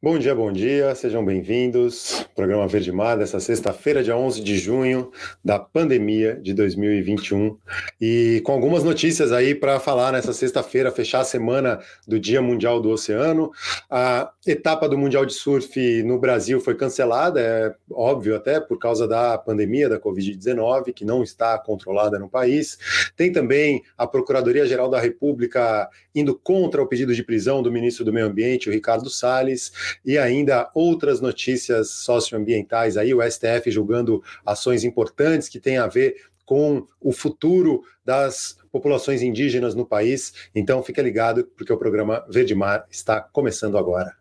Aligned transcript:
Bom 0.00 0.16
dia, 0.16 0.32
bom 0.32 0.52
dia, 0.52 0.94
sejam 0.94 1.24
bem-vindos. 1.24 2.24
Programa 2.32 2.68
Verde 2.68 2.92
Mar 2.92 3.18
dessa 3.18 3.40
sexta-feira, 3.40 4.00
dia 4.00 4.16
11 4.16 4.44
de 4.44 4.56
junho 4.56 5.10
da 5.44 5.58
pandemia 5.58 6.36
de 6.40 6.54
2021. 6.54 7.58
E 8.00 8.40
com 8.44 8.52
algumas 8.52 8.84
notícias 8.84 9.32
aí 9.32 9.56
para 9.56 9.80
falar 9.80 10.12
nessa 10.12 10.32
sexta-feira, 10.32 10.92
fechar 10.92 11.22
a 11.22 11.24
semana 11.24 11.80
do 12.06 12.16
Dia 12.20 12.40
Mundial 12.40 12.80
do 12.80 12.90
Oceano. 12.90 13.50
A 13.90 14.30
etapa 14.46 14.88
do 14.88 14.96
Mundial 14.96 15.26
de 15.26 15.32
Surf 15.32 15.76
no 16.04 16.16
Brasil 16.16 16.60
foi 16.60 16.76
cancelada, 16.76 17.40
é 17.40 17.74
óbvio 17.90 18.36
até 18.36 18.60
por 18.60 18.78
causa 18.78 19.08
da 19.08 19.36
pandemia 19.36 19.88
da 19.88 19.98
Covid-19, 19.98 20.92
que 20.94 21.04
não 21.04 21.24
está 21.24 21.58
controlada 21.58 22.20
no 22.20 22.28
país. 22.28 22.78
Tem 23.16 23.32
também 23.32 23.82
a 23.96 24.06
Procuradoria-Geral 24.06 24.88
da 24.88 25.00
República 25.00 25.90
indo 26.14 26.36
contra 26.36 26.80
o 26.80 26.86
pedido 26.86 27.12
de 27.12 27.24
prisão 27.24 27.64
do 27.64 27.72
ministro 27.72 28.04
do 28.04 28.12
Meio 28.12 28.26
Ambiente, 28.26 28.68
o 28.68 28.72
Ricardo 28.72 29.10
Salles 29.10 29.72
e 30.04 30.18
ainda 30.18 30.70
outras 30.74 31.20
notícias 31.20 31.90
socioambientais 31.90 32.96
aí, 32.96 33.14
o 33.14 33.22
STF 33.22 33.70
julgando 33.70 34.22
ações 34.44 34.84
importantes 34.84 35.48
que 35.48 35.60
têm 35.60 35.78
a 35.78 35.86
ver 35.86 36.16
com 36.44 36.86
o 36.98 37.12
futuro 37.12 37.82
das 38.02 38.56
populações 38.72 39.20
indígenas 39.20 39.74
no 39.74 39.84
país. 39.84 40.32
Então 40.54 40.82
fica 40.82 41.02
ligado 41.02 41.44
porque 41.56 41.72
o 41.72 41.76
programa 41.76 42.24
Verde 42.30 42.54
Mar 42.54 42.86
está 42.90 43.20
começando 43.20 43.76
agora. 43.76 44.16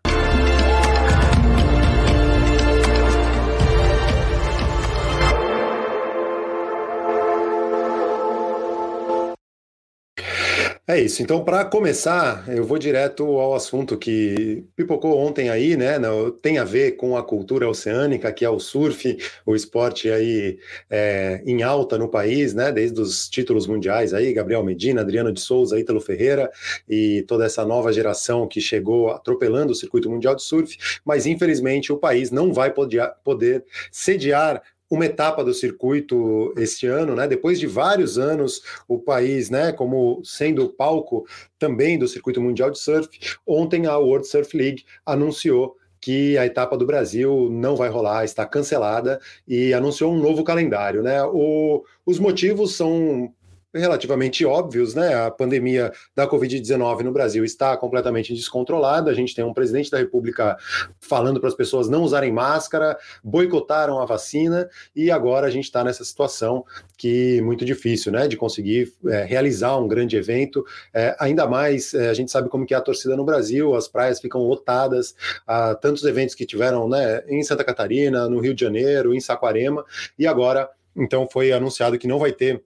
É 10.90 10.98
isso. 11.02 11.22
Então, 11.22 11.44
para 11.44 11.66
começar, 11.66 12.48
eu 12.48 12.64
vou 12.64 12.78
direto 12.78 13.26
ao 13.26 13.54
assunto 13.54 13.98
que 13.98 14.64
pipocou 14.74 15.18
ontem 15.18 15.50
aí, 15.50 15.76
né? 15.76 15.96
Tem 16.42 16.60
a 16.60 16.64
ver 16.64 16.94
com 16.94 17.18
a 17.18 17.24
cultura 17.24 17.68
oceânica, 17.68 18.32
que 18.32 18.46
é 18.46 18.50
o 18.50 18.58
surf, 18.58 19.18
o 19.46 19.54
esporte 19.54 20.10
aí 20.10 20.58
é, 20.90 21.42
em 21.46 21.62
alta 21.62 21.98
no 21.98 22.08
país, 22.08 22.54
né? 22.54 22.72
Desde 22.72 23.02
os 23.02 23.28
títulos 23.28 23.68
mundiais 23.68 24.14
aí, 24.14 24.32
Gabriel 24.32 24.64
Medina, 24.64 25.02
Adriano 25.02 25.34
de 25.34 25.42
Souza, 25.42 25.78
Ítalo 25.78 26.00
Ferreira 26.00 26.50
e 26.88 27.22
toda 27.28 27.46
essa 27.46 27.66
nova 27.66 27.92
geração 27.92 28.48
que 28.48 28.62
chegou 28.62 29.12
atropelando 29.12 29.74
o 29.74 29.76
circuito 29.76 30.10
mundial 30.10 30.36
de 30.36 30.44
surf. 30.44 30.78
Mas 31.04 31.26
infelizmente 31.26 31.92
o 31.92 31.98
país 31.98 32.32
não 32.32 32.54
vai 32.54 32.72
poder, 32.72 33.12
poder 33.26 33.66
sediar 33.92 34.64
uma 34.90 35.06
etapa 35.06 35.44
do 35.44 35.54
circuito 35.54 36.54
este 36.58 36.88
ano, 36.88 37.16
né? 37.16 37.28
Depois 37.28 37.60
de 37.60 37.68
vários 37.68 38.18
anos, 38.18 38.62
o 38.88 39.00
país, 39.00 39.50
né, 39.50 39.72
como 39.72 40.22
sendo 40.24 40.70
palco 40.70 41.26
também 41.60 42.00
do 42.00 42.08
circuito 42.08 42.42
mundial 42.42 42.72
de 42.72 42.80
surf, 42.80 43.10
ontem 43.46 43.86
a 43.86 43.98
World 43.98 44.28
Surf 44.28 44.56
League 44.56 44.86
anunciou 45.06 45.76
que 46.00 46.38
a 46.38 46.46
etapa 46.46 46.78
do 46.78 46.86
Brasil 46.86 47.50
não 47.52 47.76
vai 47.76 47.90
rolar, 47.90 48.24
está 48.24 48.46
cancelada 48.46 49.20
e 49.48 49.74
anunciou 49.74 50.14
um 50.14 50.22
novo 50.22 50.44
calendário, 50.44 51.02
né? 51.02 51.22
O, 51.24 51.84
os 52.06 52.20
motivos 52.20 52.76
são 52.76 53.34
relativamente 53.74 54.46
óbvios, 54.46 54.94
né? 54.94 55.14
A 55.16 55.32
pandemia 55.32 55.92
da 56.16 56.28
Covid-19 56.28 57.02
no 57.02 57.12
Brasil 57.12 57.44
está 57.44 57.76
completamente 57.78 58.34
descontrolada. 58.34 59.12
A 59.12 59.14
gente 59.14 59.36
tem 59.36 59.44
um 59.44 59.54
presidente 59.54 59.92
da 59.92 59.98
República 59.98 60.58
falando 61.00 61.40
para 61.40 61.50
as 61.50 61.56
pessoas 61.56 61.90
não 61.90 62.04
usarem 62.04 62.32
máscara, 62.32 62.98
boicotaram 63.24 64.00
a 64.00 64.06
vacina 64.06 64.70
e 64.96 65.12
agora 65.12 65.48
a 65.48 65.50
gente 65.50 65.66
está 65.66 65.84
nessa 65.84 66.04
situação 66.04 66.66
que 66.98 67.38
é 67.38 67.42
muito 67.42 67.66
difícil, 67.66 68.12
né? 68.12 68.28
De 68.28 68.38
conseguir 68.38 68.94
é, 69.06 69.24
realizar 69.24 69.78
um 69.78 69.88
grande 69.88 70.16
evento. 70.16 70.66
É, 70.94 71.16
ainda 71.20 71.46
mais, 71.46 71.94
é, 71.94 72.10
a 72.10 72.14
gente 72.14 72.32
sabe 72.32 72.50
como 72.50 72.66
que 72.66 72.74
é 72.74 72.78
a 72.78 72.82
torcida 72.82 73.16
no 73.16 73.26
Brasil, 73.26 73.76
as 73.76 73.88
praias 73.88 74.20
ficam 74.20 74.42
lotadas, 74.42 75.16
há 75.46 75.76
tantos 75.76 76.04
eventos 76.04 76.36
que 76.36 76.46
tiveram, 76.46 76.88
né? 76.88 77.24
Em 77.28 77.44
Santa 77.44 77.64
Catarina, 77.64 78.30
no 78.30 78.40
Rio 78.40 78.54
de 78.54 78.62
Janeiro, 78.62 79.14
em 79.14 79.20
Saquarema 79.20 79.86
e 80.18 80.26
agora 80.26 80.70
então 80.96 81.28
foi 81.32 81.52
anunciado 81.52 81.98
que 82.00 82.08
não 82.08 82.18
vai 82.18 82.32
ter 82.32 82.64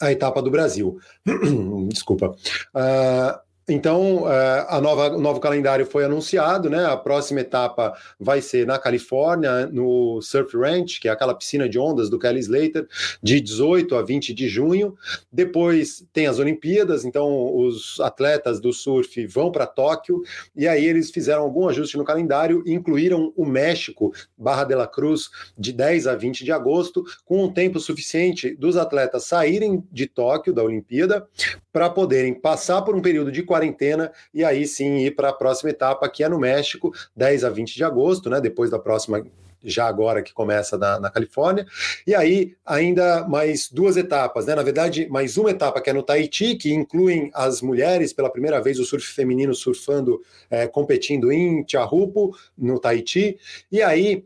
a 0.00 0.12
etapa 0.12 0.42
do 0.42 0.50
Brasil. 0.50 0.98
Desculpa. 1.88 2.34
Uh, 2.74 3.38
então, 3.68 4.30
é, 4.30 4.66
a 4.68 4.80
nova, 4.80 5.14
o 5.14 5.20
novo 5.20 5.40
calendário 5.40 5.84
foi 5.84 6.04
anunciado, 6.04 6.70
né? 6.70 6.86
A 6.86 6.96
próxima 6.96 7.40
etapa 7.40 7.92
vai 8.18 8.40
ser 8.40 8.66
na 8.66 8.78
Califórnia, 8.78 9.66
no 9.66 10.22
Surf 10.22 10.56
Ranch, 10.56 11.00
que 11.00 11.08
é 11.08 11.10
aquela 11.10 11.34
piscina 11.34 11.68
de 11.68 11.78
ondas 11.78 12.08
do 12.08 12.18
Kelly 12.18 12.40
Slater, 12.40 12.86
de 13.22 13.40
18 13.40 13.94
a 13.96 14.02
20 14.02 14.32
de 14.32 14.48
junho. 14.48 14.96
Depois 15.30 16.04
tem 16.12 16.26
as 16.26 16.38
Olimpíadas, 16.38 17.04
então 17.04 17.54
os 17.54 18.00
atletas 18.00 18.60
do 18.60 18.72
surf 18.72 19.26
vão 19.26 19.52
para 19.52 19.66
Tóquio, 19.66 20.22
e 20.56 20.66
aí 20.66 20.84
eles 20.84 21.10
fizeram 21.10 21.42
algum 21.42 21.68
ajuste 21.68 21.96
no 21.96 22.04
calendário 22.04 22.62
incluíram 22.66 23.32
o 23.36 23.44
México, 23.44 24.12
Barra 24.36 24.64
de 24.64 24.74
la 24.74 24.86
Cruz, 24.86 25.28
de 25.58 25.72
10 25.72 26.06
a 26.06 26.14
20 26.14 26.44
de 26.44 26.52
agosto, 26.52 27.04
com 27.24 27.44
um 27.44 27.52
tempo 27.52 27.80
suficiente 27.80 28.54
dos 28.54 28.76
atletas 28.76 29.24
saírem 29.24 29.84
de 29.90 30.06
Tóquio, 30.06 30.54
da 30.54 30.62
Olimpíada, 30.62 31.26
para 31.72 31.90
poderem 31.90 32.34
passar 32.34 32.82
por 32.82 32.94
um 32.94 33.02
período 33.02 33.30
de 33.30 33.42
quarentena 33.58 34.12
e 34.32 34.44
aí 34.44 34.66
sim 34.66 34.98
ir 34.98 35.14
para 35.14 35.30
a 35.30 35.32
próxima 35.32 35.70
etapa, 35.70 36.08
que 36.08 36.22
é 36.22 36.28
no 36.28 36.38
México, 36.38 36.92
10 37.16 37.44
a 37.44 37.50
20 37.50 37.74
de 37.74 37.84
agosto, 37.84 38.30
né? 38.30 38.40
Depois 38.40 38.70
da 38.70 38.78
próxima 38.78 39.24
já 39.62 39.86
agora 39.86 40.22
que 40.22 40.32
começa 40.32 40.78
na, 40.78 41.00
na, 41.00 41.10
Califórnia, 41.10 41.66
e 42.06 42.14
aí 42.14 42.54
ainda 42.64 43.26
mais 43.26 43.68
duas 43.70 43.96
etapas, 43.96 44.46
né? 44.46 44.54
Na 44.54 44.62
verdade, 44.62 45.08
mais 45.08 45.36
uma 45.36 45.50
etapa 45.50 45.80
que 45.80 45.90
é 45.90 45.92
no 45.92 46.02
Tahiti, 46.02 46.54
que 46.54 46.72
incluem 46.72 47.30
as 47.34 47.60
mulheres, 47.60 48.12
pela 48.12 48.30
primeira 48.30 48.60
vez 48.60 48.78
o 48.78 48.84
surf 48.84 49.06
feminino 49.06 49.54
surfando, 49.54 50.20
é, 50.50 50.66
competindo 50.66 51.32
em 51.32 51.64
Tiahupo, 51.64 52.36
no 52.56 52.78
Tahiti, 52.78 53.38
e 53.70 53.82
aí, 53.82 54.24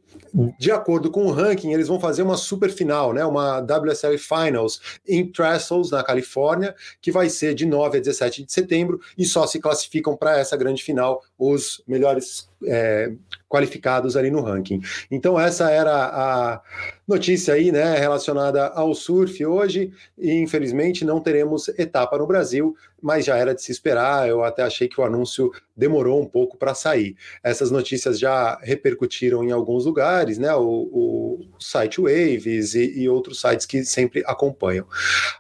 de 0.59 0.71
acordo 0.71 1.11
com 1.11 1.27
o 1.27 1.31
ranking, 1.31 1.73
eles 1.73 1.89
vão 1.89 1.99
fazer 1.99 2.23
uma 2.23 2.37
super 2.37 2.71
final, 2.71 3.13
né? 3.13 3.25
Uma 3.25 3.61
WSL 3.61 4.19
Finals 4.19 4.81
em 5.09 5.27
Trestles, 5.27 5.91
na 5.91 6.03
Califórnia, 6.03 6.75
que 7.01 7.11
vai 7.11 7.29
ser 7.29 7.55
de 7.55 7.67
9 7.67 7.99
a 7.99 8.01
17 8.01 8.45
de 8.45 8.53
setembro, 8.53 9.01
e 9.17 9.25
só 9.25 9.47
se 9.47 9.61
classificam 9.61 10.17
para 10.17 10.39
essa 10.39 10.57
grande 10.57 10.83
final 10.83 11.23
os 11.39 11.83
melhores 11.87 12.49
é, 12.67 13.13
qualificados 13.53 14.17
ali 14.17 14.31
no 14.31 14.41
ranking. 14.41 14.81
Então 15.11 15.39
essa 15.39 15.71
era 15.71 15.93
a 15.93 16.63
notícia 17.07 17.53
aí, 17.53 17.71
né, 17.71 17.99
relacionada 17.99 18.69
ao 18.69 18.95
surf 18.95 19.45
hoje, 19.45 19.93
e 20.19 20.33
infelizmente 20.33 21.05
não 21.05 21.21
teremos 21.21 21.69
etapa 21.79 22.17
no 22.17 22.27
Brasil, 22.27 22.75
mas 23.03 23.27
já 23.27 23.37
era 23.37 23.55
de 23.55 23.61
se 23.61 23.71
esperar, 23.71 24.27
eu 24.27 24.43
até 24.43 24.63
achei 24.63 24.89
que 24.89 24.99
o 24.99 25.05
anúncio 25.05 25.53
demorou 25.77 26.23
um 26.23 26.25
pouco 26.25 26.57
para 26.57 26.73
sair. 26.73 27.15
Essas 27.45 27.71
notícias 27.71 28.19
já 28.19 28.59
repercutiram 28.63 29.45
em 29.45 29.53
alguns 29.53 29.85
lugares, 29.85 30.39
né, 30.39 30.55
o, 30.55 30.63
o 30.63 31.41
site 31.59 32.01
Waves 32.01 32.75
e, 32.75 33.01
e 33.01 33.09
outros 33.09 33.39
sites 33.39 33.67
que 33.67 33.85
sempre 33.85 34.23
acompanham. 34.25 34.87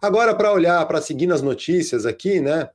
Agora, 0.02 0.34
para 0.34 0.52
olhar, 0.52 0.84
para 0.86 1.00
seguir 1.00 1.26
nas 1.26 1.40
notícias 1.40 2.04
aqui, 2.04 2.42
né, 2.42 2.68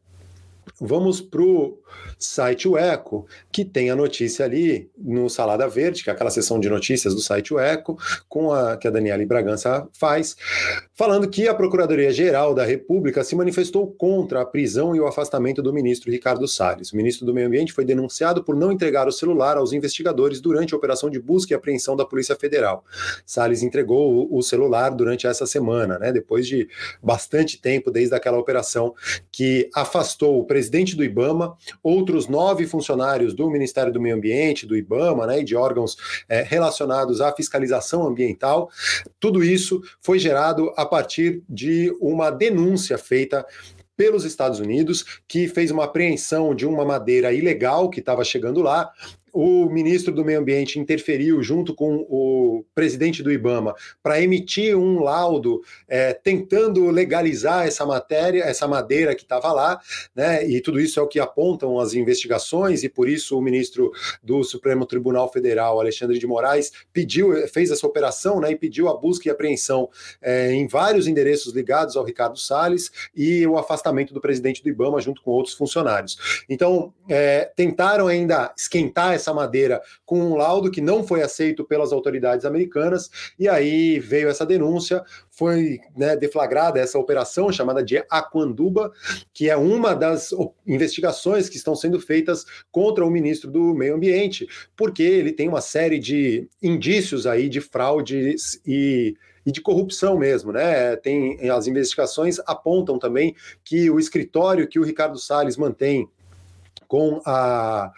vamos 0.82 1.22
para 1.22 1.44
o 1.44 1.78
site 2.20 2.68
o 2.68 2.78
Eco, 2.78 3.26
que 3.52 3.64
tem 3.64 3.90
a 3.90 3.96
notícia 3.96 4.46
ali 4.46 4.90
no 4.98 5.30
Salada 5.30 5.68
Verde, 5.68 6.04
que 6.04 6.10
é 6.10 6.14
aquela 6.14 6.30
seção 6.30 6.60
de 6.60 6.70
notícias 6.70 7.14
do 7.14 7.22
site 7.22 7.54
o 7.54 7.60
Eco, 7.60 7.98
com 8.28 8.52
a 8.52 8.78
que 8.78 8.88
a 8.88 8.92
Daniela 8.92 9.26
Bragança 9.26 9.88
faz, 9.94 10.36
falando 10.96 11.30
que 11.30 11.48
a 11.48 11.54
Procuradoria-Geral 11.54 12.54
da 12.54 12.64
República 12.64 13.24
se 13.24 13.36
manifestou 13.36 13.88
contra 13.88 14.42
a 14.42 14.46
prisão 14.46 14.96
e 14.96 15.00
o 15.00 15.08
afastamento 15.08 15.62
do 15.62 15.74
ministro 15.74 16.12
Ricardo 16.12 16.48
Salles. 16.48 16.92
O 16.92 16.98
ministro 16.98 17.26
do 17.26 17.34
Meio 17.34 17.48
Ambiente 17.48 17.74
foi 17.74 17.84
denunciado 17.84 18.44
por 18.44 18.56
não 18.56 18.72
entregar 18.72 19.08
o 19.08 19.12
celular 19.12 19.58
aos 19.58 19.74
investigadores 19.74 20.40
durante 20.40 20.74
a 20.74 20.78
operação 20.78 21.10
de 21.10 21.20
busca 21.20 21.54
e 21.54 21.56
apreensão 21.56 21.96
da 21.96 22.06
Polícia 22.06 22.36
Federal. 22.36 22.84
Salles 23.26 23.64
entregou 23.64 24.28
o 24.32 24.42
celular 24.42 24.92
durante 24.92 25.28
essa 25.28 25.46
semana, 25.46 26.00
né, 26.00 26.12
depois 26.12 26.48
de 26.48 26.68
bastante 27.02 27.62
tempo 27.62 27.92
desde 27.92 28.16
aquela 28.16 28.38
operação 28.38 28.94
que 29.32 29.70
afastou 29.76 30.40
o 30.40 30.46
presidente 30.46 30.96
do 30.96 31.04
IBAMA, 31.04 31.56
outros 32.08 32.28
nove 32.28 32.66
funcionários 32.66 33.34
do 33.34 33.50
Ministério 33.50 33.92
do 33.92 34.00
Meio 34.00 34.16
Ambiente, 34.16 34.66
do 34.66 34.78
IBAMA, 34.78 35.28
né, 35.28 35.42
e 35.42 35.44
de 35.44 35.56
órgãos 35.58 35.98
é, 36.30 36.42
relacionados 36.42 37.20
à 37.20 37.34
fiscalização 37.34 38.08
ambiental. 38.08 38.70
Tudo 39.20 39.44
isso 39.44 39.82
foi 40.02 40.18
gerado 40.18 40.72
a 40.78 40.86
partir 40.86 41.44
de 41.50 41.94
uma 42.00 42.30
denúncia 42.30 42.98
feita 42.98 43.46
pelos 43.98 44.24
Estados 44.24 44.60
Unidos, 44.60 45.22
que 45.28 45.48
fez 45.48 45.70
uma 45.70 45.84
apreensão 45.84 46.56
de 46.56 46.66
uma 46.66 46.86
madeira 46.86 47.34
ilegal 47.34 47.90
que 47.90 48.00
estava 48.00 48.24
chegando 48.24 48.62
lá, 48.62 48.90
o 49.40 49.70
ministro 49.70 50.12
do 50.12 50.26
Meio 50.26 50.40
Ambiente 50.40 50.80
interferiu 50.80 51.44
junto 51.44 51.76
com 51.76 52.08
o 52.10 52.66
presidente 52.74 53.22
do 53.22 53.32
IBAMA 53.32 53.76
para 54.02 54.20
emitir 54.20 54.76
um 54.76 55.00
laudo 55.04 55.62
é, 55.88 56.12
tentando 56.12 56.90
legalizar 56.90 57.68
essa 57.68 57.86
matéria, 57.86 58.42
essa 58.46 58.68
madeira 58.68 59.14
que 59.14 59.22
estava 59.22 59.54
lá, 59.54 59.80
né? 60.16 60.44
E 60.48 60.60
tudo 60.60 60.80
isso 60.80 61.00
é 61.00 61.04
o 61.04 61.08
que 61.08 61.20
apontam 61.20 61.80
as 61.80 61.94
investigações, 61.94 62.84
e 62.84 62.90
por 62.90 63.08
isso 63.08 63.38
o 63.38 63.42
ministro 63.42 63.92
do 64.24 64.44
Supremo 64.44 64.88
Tribunal 64.88 65.32
Federal, 65.32 65.80
Alexandre 65.80 66.18
de 66.18 66.26
Moraes, 66.26 66.72
pediu, 66.92 67.48
fez 67.48 67.70
essa 67.70 67.86
operação 67.86 68.40
né, 68.40 68.50
e 68.50 68.56
pediu 68.56 68.90
a 68.90 68.98
busca 68.98 69.28
e 69.28 69.32
apreensão 69.32 69.88
é, 70.20 70.52
em 70.52 70.68
vários 70.68 71.06
endereços 71.06 71.54
ligados 71.54 71.96
ao 71.96 72.04
Ricardo 72.04 72.40
Salles 72.40 72.92
e 73.16 73.46
o 73.46 73.56
afastamento 73.56 74.16
do 74.16 74.22
presidente 74.22 74.64
do 74.64 74.70
IBAMA 74.70 75.00
junto 75.00 75.22
com 75.22 75.30
outros 75.30 75.54
funcionários. 75.54 76.44
Então, 76.50 76.92
é, 77.08 77.52
tentaram 77.56 78.08
ainda 78.08 78.52
esquentar 78.58 79.14
essa 79.14 79.27
essa 79.28 79.34
madeira 79.34 79.82
com 80.06 80.20
um 80.20 80.36
laudo 80.36 80.72
que 80.72 80.80
não 80.80 81.04
foi 81.04 81.22
aceito 81.22 81.66
pelas 81.66 81.92
autoridades 81.92 82.46
americanas, 82.46 83.10
e 83.38 83.48
aí 83.48 84.00
veio 84.00 84.30
essa 84.30 84.46
denúncia, 84.46 85.04
foi 85.30 85.80
né, 85.96 86.16
deflagrada 86.16 86.80
essa 86.80 86.98
operação 86.98 87.52
chamada 87.52 87.84
de 87.84 88.04
Aquanduba, 88.10 88.92
que 89.34 89.50
é 89.50 89.58
uma 89.58 89.94
das 89.94 90.30
investigações 90.66 91.50
que 91.50 91.58
estão 91.58 91.76
sendo 91.76 92.00
feitas 92.00 92.46
contra 92.72 93.06
o 93.06 93.12
ministro 93.12 93.52
do 93.52 93.74
Meio 93.74 93.96
Ambiente, 93.96 94.48
porque 94.76 95.04
ele 95.04 95.34
tem 95.34 95.50
uma 95.50 95.62
série 95.62 96.00
de 96.00 96.48
indícios 96.62 97.28
aí 97.28 97.50
de 97.50 97.60
fraudes 97.60 98.62
e 98.66 99.16
e 99.46 99.52
de 99.52 99.62
corrupção 99.62 100.18
mesmo, 100.18 100.52
né? 100.52 100.98
Tem 100.98 101.50
as 101.50 101.68
investigações 101.68 102.38
apontam 102.46 103.00
também 103.00 103.34
que 103.64 103.90
o 103.90 103.98
escritório 103.98 104.68
que 104.68 104.78
o 104.78 104.84
Ricardo 104.84 105.18
Salles 105.18 105.56
mantém 105.56 106.06
com 106.88 107.22
a 107.26 107.92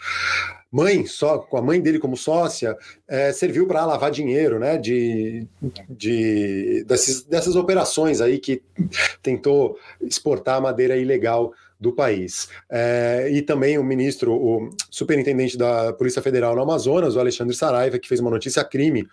mãe, 0.72 1.06
só 1.06 1.40
com 1.40 1.58
a 1.58 1.62
mãe 1.62 1.82
dele 1.82 2.00
como 2.00 2.16
sócia, 2.16 2.78
é, 3.08 3.32
serviu 3.32 3.68
para 3.68 3.86
lavar 3.86 4.12
dinheiro, 4.12 4.60
né? 4.60 4.78
De, 4.78 5.48
de 5.90 6.84
desses, 6.86 7.24
dessas 7.24 7.56
operações 7.56 8.22
aí 8.22 8.40
que 8.40 8.62
tentou 9.22 9.78
exportar 10.02 10.62
madeira 10.62 10.96
ilegal 10.96 11.54
do 11.80 11.94
país. 11.94 12.50
É, 12.70 13.30
e 13.32 13.42
também 13.42 13.78
o 13.78 13.84
ministro, 13.84 14.34
o 14.34 14.70
superintendente 14.92 15.58
da 15.58 15.94
Polícia 15.94 16.22
Federal 16.22 16.56
no 16.56 16.62
Amazonas, 16.62 17.16
o 17.16 17.20
Alexandre 17.20 17.56
Saraiva, 17.56 17.98
que 17.98 18.08
fez 18.08 18.20
uma 18.20 18.30
notícia 18.30 18.64
crime 18.64 19.08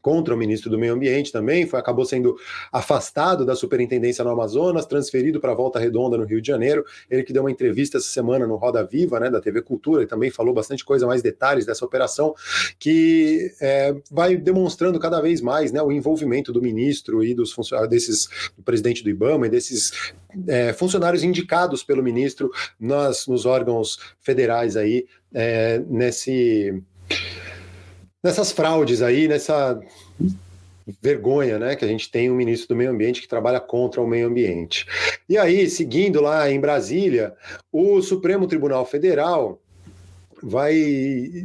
contra 0.00 0.34
o 0.34 0.36
ministro 0.36 0.70
do 0.70 0.78
Meio 0.78 0.94
Ambiente 0.94 1.32
também, 1.32 1.66
foi, 1.66 1.78
acabou 1.78 2.04
sendo 2.04 2.36
afastado 2.72 3.44
da 3.44 3.54
superintendência 3.54 4.24
no 4.24 4.30
Amazonas, 4.30 4.86
transferido 4.86 5.40
para 5.40 5.54
Volta 5.54 5.78
Redonda, 5.78 6.16
no 6.16 6.24
Rio 6.24 6.40
de 6.40 6.48
Janeiro. 6.48 6.84
Ele 7.10 7.22
que 7.22 7.32
deu 7.32 7.42
uma 7.42 7.50
entrevista 7.50 7.98
essa 7.98 8.08
semana 8.08 8.46
no 8.46 8.56
Roda 8.56 8.84
Viva, 8.84 9.20
né, 9.20 9.30
da 9.30 9.40
TV 9.40 9.62
Cultura, 9.62 10.02
e 10.02 10.06
também 10.06 10.30
falou 10.30 10.54
bastante 10.54 10.84
coisa, 10.84 11.06
mais 11.06 11.22
detalhes 11.22 11.66
dessa 11.66 11.84
operação, 11.84 12.34
que 12.78 13.52
é, 13.60 13.94
vai 14.10 14.36
demonstrando 14.36 14.98
cada 14.98 15.20
vez 15.20 15.40
mais 15.40 15.72
né, 15.72 15.82
o 15.82 15.92
envolvimento 15.92 16.52
do 16.52 16.62
ministro 16.62 17.22
e 17.24 17.34
dos 17.34 17.52
funcionários, 17.52 17.90
desses, 17.90 18.28
do 18.56 18.62
presidente 18.62 19.02
do 19.02 19.10
IBAMA 19.10 19.46
e 19.46 19.50
desses 19.50 20.12
é, 20.46 20.72
funcionários 20.72 21.22
indicados 21.22 21.82
pelo 21.82 22.02
ministro 22.02 22.50
nas, 22.78 23.26
nos 23.26 23.46
órgãos 23.46 23.98
federais 24.20 24.76
aí, 24.76 25.06
é, 25.32 25.82
nesse 25.88 26.82
nessas 28.22 28.52
fraudes 28.52 29.02
aí, 29.02 29.26
nessa 29.28 29.80
vergonha, 31.00 31.58
né, 31.58 31.76
que 31.76 31.84
a 31.84 31.88
gente 31.88 32.10
tem 32.10 32.30
um 32.30 32.34
ministro 32.34 32.68
do 32.68 32.76
Meio 32.76 32.90
Ambiente 32.90 33.20
que 33.20 33.28
trabalha 33.28 33.60
contra 33.60 34.00
o 34.00 34.06
meio 34.06 34.26
ambiente. 34.26 34.86
E 35.28 35.38
aí, 35.38 35.68
seguindo 35.68 36.20
lá 36.20 36.50
em 36.50 36.60
Brasília, 36.60 37.34
o 37.72 38.02
Supremo 38.02 38.46
Tribunal 38.46 38.84
Federal 38.84 39.60
vai 40.42 40.74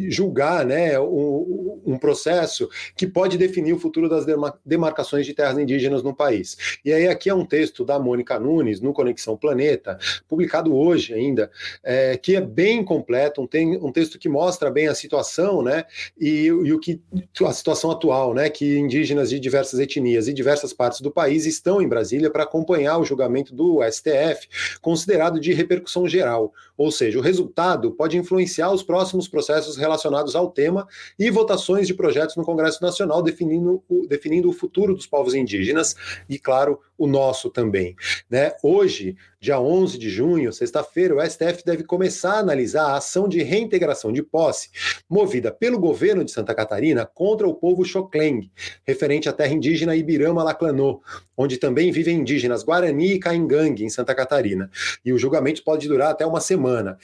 julgar 0.09 0.65
né, 0.65 0.99
um, 0.99 1.81
um, 1.85 1.97
processo 1.97 2.69
que 2.95 3.07
pode 3.07 3.37
definir 3.37 3.73
o 3.73 3.79
futuro 3.79 4.09
das 4.09 4.25
demarcações 4.65 5.25
de 5.25 5.33
terras 5.33 5.57
indígenas 5.57 6.03
no 6.03 6.13
país. 6.13 6.79
E 6.83 6.91
aí 6.91 7.07
aqui 7.07 7.29
é 7.29 7.33
um 7.33 7.45
texto 7.45 7.83
da 7.83 7.99
Mônica 7.99 8.39
Nunes, 8.39 8.79
no 8.81 8.93
Conexão 8.93 9.37
Planeta, 9.37 9.97
publicado 10.27 10.75
hoje 10.75 11.13
ainda, 11.13 11.49
é, 11.83 12.17
que 12.17 12.35
é 12.35 12.41
bem 12.41 12.83
completo, 12.83 13.41
um, 13.41 13.47
tem, 13.47 13.77
um 13.77 13.91
texto 13.91 14.17
que 14.19 14.29
mostra 14.29 14.69
bem 14.69 14.87
a 14.87 14.95
situação 14.95 15.61
né, 15.61 15.85
e, 16.19 16.45
e 16.45 16.73
o 16.73 16.79
que 16.79 17.01
a 17.43 17.53
situação 17.53 17.91
atual, 17.91 18.33
né, 18.33 18.49
que 18.49 18.77
indígenas 18.77 19.29
de 19.29 19.39
diversas 19.39 19.79
etnias 19.79 20.27
e 20.27 20.33
diversas 20.33 20.73
partes 20.73 21.01
do 21.01 21.11
país 21.11 21.45
estão 21.45 21.81
em 21.81 21.87
Brasília 21.87 22.29
para 22.29 22.43
acompanhar 22.43 22.97
o 22.97 23.05
julgamento 23.05 23.53
do 23.53 23.79
STF, 23.83 24.47
considerado 24.81 25.39
de 25.39 25.53
repercussão 25.53 26.07
geral, 26.07 26.53
ou 26.77 26.91
seja, 26.91 27.17
o 27.17 27.21
resultado 27.21 27.91
pode 27.91 28.17
influenciar 28.17 28.71
os 28.71 28.83
próximos 28.85 29.27
processos 29.27 29.75
relacionados 29.75 30.35
ao 30.35 30.49
tema 30.49 30.87
e 31.19 31.29
votações 31.29 31.87
de 31.87 31.93
projetos 31.93 32.35
no 32.35 32.43
Congresso 32.43 32.81
Nacional 32.81 33.21
definindo 33.21 33.83
o, 33.89 34.07
definindo 34.07 34.49
o 34.49 34.53
futuro 34.53 34.93
dos 34.93 35.05
povos 35.05 35.33
indígenas 35.33 35.95
e, 36.29 36.39
claro, 36.39 36.79
o 36.97 37.07
nosso 37.07 37.49
também. 37.49 37.95
Né? 38.29 38.53
Hoje, 38.63 39.15
dia 39.39 39.59
11 39.59 39.97
de 39.99 40.09
junho, 40.09 40.51
sexta-feira, 40.51 41.15
o 41.15 41.21
STF 41.21 41.63
deve 41.63 41.83
começar 41.83 42.33
a 42.33 42.39
analisar 42.39 42.85
a 42.85 42.97
ação 42.97 43.27
de 43.27 43.43
reintegração 43.43 44.11
de 44.11 44.23
posse 44.23 44.69
movida 45.09 45.51
pelo 45.51 45.79
governo 45.79 46.25
de 46.25 46.31
Santa 46.31 46.55
Catarina 46.55 47.05
contra 47.05 47.47
o 47.47 47.53
povo 47.53 47.85
Xocleng, 47.85 48.49
referente 48.83 49.29
à 49.29 49.33
terra 49.33 49.53
indígena 49.53 49.95
Ibirama-Laclanô, 49.95 51.01
onde 51.37 51.57
também 51.57 51.91
vivem 51.91 52.19
indígenas 52.19 52.63
Guarani 52.63 53.13
e 53.13 53.19
Caingangue, 53.19 53.83
em 53.83 53.89
Santa 53.89 54.15
Catarina. 54.15 54.69
E 55.03 55.13
o 55.13 55.17
julgamento 55.17 55.63
pode 55.63 55.87
durar 55.87 56.11
até 56.11 56.25
uma 56.25 56.41
semana. 56.41 56.97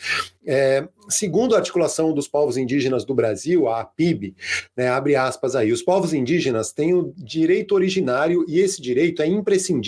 É, 0.46 0.88
segundo 1.10 1.54
a 1.54 1.60
articulação 1.60 2.14
dos 2.14 2.28
povos 2.28 2.58
indígenas 2.58 3.06
do 3.06 3.14
Brasil, 3.14 3.68
a 3.68 3.82
APIB, 3.82 4.36
né, 4.76 4.88
abre 4.88 5.16
aspas 5.16 5.56
aí, 5.56 5.72
os 5.72 5.84
povos 5.84 6.14
indígenas 6.14 6.72
têm 6.72 6.94
o 6.94 7.14
direito 7.16 7.76
originário 7.76 8.44
e 8.48 8.60
esse 8.60 8.82
direito 8.82 9.22
é 9.22 9.28
imprescindível, 9.28 9.81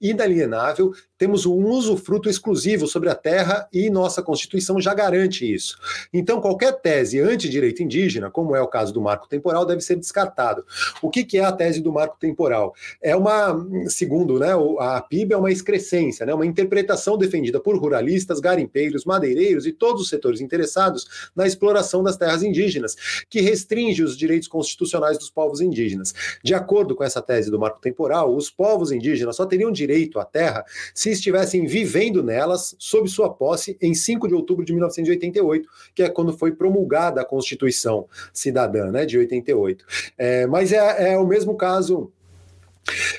inalienável 0.00 0.92
temos 1.18 1.44
um 1.44 1.66
usufruto 1.66 2.30
exclusivo 2.30 2.86
sobre 2.86 3.10
a 3.10 3.14
terra 3.14 3.68
e 3.72 3.90
nossa 3.90 4.22
Constituição 4.22 4.80
já 4.80 4.94
garante 4.94 5.52
isso. 5.52 5.76
Então, 6.12 6.40
qualquer 6.40 6.72
tese 6.80 7.20
anti-direito 7.20 7.82
indígena, 7.82 8.30
como 8.30 8.54
é 8.54 8.62
o 8.62 8.68
caso 8.68 8.92
do 8.94 9.00
marco 9.00 9.28
temporal, 9.28 9.66
deve 9.66 9.80
ser 9.80 9.96
descartado. 9.96 10.64
O 11.02 11.10
que, 11.10 11.24
que 11.24 11.38
é 11.38 11.44
a 11.44 11.52
tese 11.52 11.80
do 11.80 11.92
marco 11.92 12.16
temporal? 12.18 12.72
É 13.02 13.16
uma, 13.16 13.66
segundo 13.88 14.38
né, 14.38 14.52
a 14.78 15.00
PIB, 15.00 15.34
é 15.34 15.36
uma 15.36 15.50
excrescência, 15.50 16.24
né, 16.24 16.32
uma 16.32 16.46
interpretação 16.46 17.18
defendida 17.18 17.58
por 17.58 17.76
ruralistas, 17.76 18.38
garimpeiros, 18.38 19.04
madeireiros 19.04 19.66
e 19.66 19.72
todos 19.72 20.02
os 20.02 20.08
setores 20.08 20.40
interessados 20.40 21.30
na 21.34 21.46
exploração 21.46 22.02
das 22.02 22.16
terras 22.16 22.42
indígenas, 22.42 22.96
que 23.28 23.40
restringe 23.40 24.02
os 24.02 24.16
direitos 24.16 24.46
constitucionais 24.46 25.18
dos 25.18 25.30
povos 25.30 25.60
indígenas. 25.60 26.14
De 26.44 26.54
acordo 26.54 26.94
com 26.94 27.02
essa 27.02 27.20
tese 27.20 27.50
do 27.50 27.58
marco 27.58 27.80
temporal, 27.80 28.34
os 28.34 28.50
povos 28.50 28.92
indígenas 28.92 29.34
só 29.34 29.44
teriam 29.44 29.72
direito 29.72 30.20
à 30.20 30.24
terra 30.24 30.64
se 30.94 31.07
se 31.14 31.20
estivessem 31.20 31.66
vivendo 31.66 32.22
nelas 32.22 32.74
sob 32.78 33.08
sua 33.08 33.30
posse 33.30 33.76
em 33.80 33.94
5 33.94 34.28
de 34.28 34.34
outubro 34.34 34.64
de 34.64 34.72
1988, 34.72 35.68
que 35.94 36.02
é 36.02 36.08
quando 36.08 36.36
foi 36.36 36.52
promulgada 36.52 37.20
a 37.20 37.24
Constituição 37.24 38.06
Cidadã, 38.32 38.90
né, 38.90 39.06
de 39.06 39.18
88. 39.18 39.84
É, 40.16 40.46
mas 40.46 40.72
é, 40.72 41.12
é 41.12 41.18
o 41.18 41.26
mesmo 41.26 41.56
caso 41.56 42.12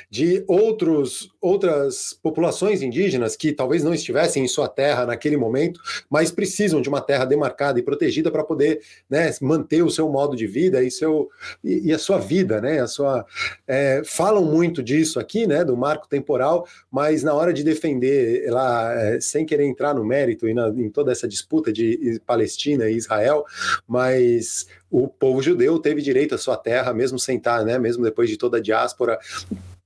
de 0.09 0.43
outros, 0.47 1.31
outras 1.41 2.17
populações 2.21 2.81
indígenas 2.81 3.35
que 3.35 3.51
talvez 3.51 3.83
não 3.83 3.93
estivessem 3.93 4.43
em 4.43 4.47
sua 4.47 4.67
terra 4.67 5.05
naquele 5.05 5.37
momento, 5.37 5.79
mas 6.09 6.31
precisam 6.31 6.81
de 6.81 6.89
uma 6.89 7.01
terra 7.01 7.25
demarcada 7.25 7.79
e 7.79 7.83
protegida 7.83 8.31
para 8.31 8.43
poder 8.43 8.81
né, 9.09 9.31
manter 9.41 9.83
o 9.83 9.89
seu 9.89 10.09
modo 10.09 10.35
de 10.35 10.47
vida 10.47 10.83
e, 10.83 10.91
seu, 10.91 11.29
e, 11.63 11.89
e 11.89 11.93
a 11.93 11.99
sua 11.99 12.17
vida, 12.17 12.59
né? 12.61 12.79
A 12.79 12.87
sua, 12.87 13.25
é, 13.67 14.01
falam 14.05 14.43
muito 14.43 14.81
disso 14.81 15.19
aqui, 15.19 15.45
né? 15.45 15.63
Do 15.63 15.77
marco 15.77 16.07
temporal, 16.07 16.67
mas 16.91 17.23
na 17.23 17.33
hora 17.33 17.53
de 17.53 17.63
defender 17.63 18.49
lá, 18.51 18.93
é, 18.93 19.19
sem 19.19 19.45
querer 19.45 19.65
entrar 19.65 19.93
no 19.93 20.03
mérito 20.03 20.47
e 20.47 20.53
na, 20.53 20.69
em 20.69 20.89
toda 20.89 21.11
essa 21.11 21.27
disputa 21.27 21.71
de 21.71 22.21
Palestina 22.25 22.89
e 22.89 22.95
Israel, 22.95 23.45
mas 23.87 24.67
o 24.89 25.07
povo 25.07 25.41
judeu 25.41 25.79
teve 25.79 26.01
direito 26.01 26.35
à 26.35 26.37
sua 26.37 26.57
terra, 26.57 26.93
mesmo 26.93 27.19
sem 27.19 27.37
estar, 27.37 27.63
né, 27.63 27.77
mesmo 27.77 28.03
depois 28.03 28.29
de 28.29 28.37
toda 28.37 28.57
a 28.57 28.61
diáspora, 28.61 29.19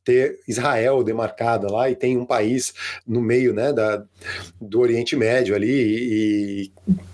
ter 0.03 0.39
Israel 0.47 1.03
demarcada 1.03 1.71
lá 1.71 1.89
e 1.89 1.95
tem 1.95 2.17
um 2.17 2.25
país 2.25 2.73
no 3.07 3.21
meio 3.21 3.53
né, 3.53 3.71
da, 3.71 4.03
do 4.59 4.79
Oriente 4.79 5.15
Médio 5.15 5.55
ali 5.55 5.71
e, 5.71 6.71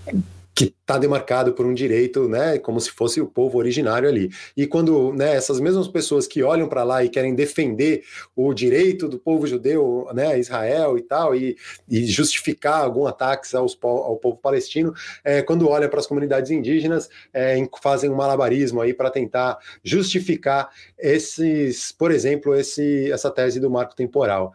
e 0.08 0.24
que 0.60 0.76
está 0.82 0.98
demarcado 0.98 1.54
por 1.54 1.66
um 1.66 1.74
direito, 1.74 2.28
né, 2.28 2.58
como 2.60 2.82
se 2.82 2.92
fosse 2.92 3.22
o 3.22 3.26
povo 3.26 3.58
originário 3.58 4.10
ali. 4.10 4.30
E 4.58 4.68
quando 4.68 5.14
né, 5.14 5.34
essas 5.34 5.58
mesmas 5.58 5.88
pessoas 5.88 6.28
que 6.28 6.44
olham 6.44 6.68
para 6.68 6.84
lá 6.84 7.02
e 7.02 7.08
querem 7.08 7.34
defender 7.34 8.04
o 8.36 8.54
direito 8.54 9.08
do 9.08 9.18
povo 9.18 9.48
judeu, 9.48 10.10
né, 10.14 10.38
Israel 10.38 10.98
e 10.98 11.02
tal, 11.02 11.34
e, 11.34 11.56
e 11.90 12.06
justificar 12.06 12.84
algum 12.84 13.08
ataque 13.08 13.56
aos, 13.56 13.78
ao 13.82 14.18
povo 14.18 14.36
palestino, 14.36 14.94
é, 15.24 15.42
quando 15.42 15.70
olham 15.70 15.90
para 15.90 16.02
as 16.02 16.08
comunidades 16.08 16.52
indígenas, 16.52 17.10
é, 17.34 17.56
fazem 17.82 18.10
um 18.10 18.16
malabarismo 18.16 18.82
aí 18.82 18.94
para 18.94 19.10
tentar 19.10 19.58
justificar 19.82 20.70
esses, 20.98 21.94
por 21.94 22.12
exemplo, 22.12 22.54
esse, 22.54 23.10
essa 23.10 23.32
tese 23.32 23.62
do 23.62 23.70
marco 23.70 23.96
temporal. 23.96 24.54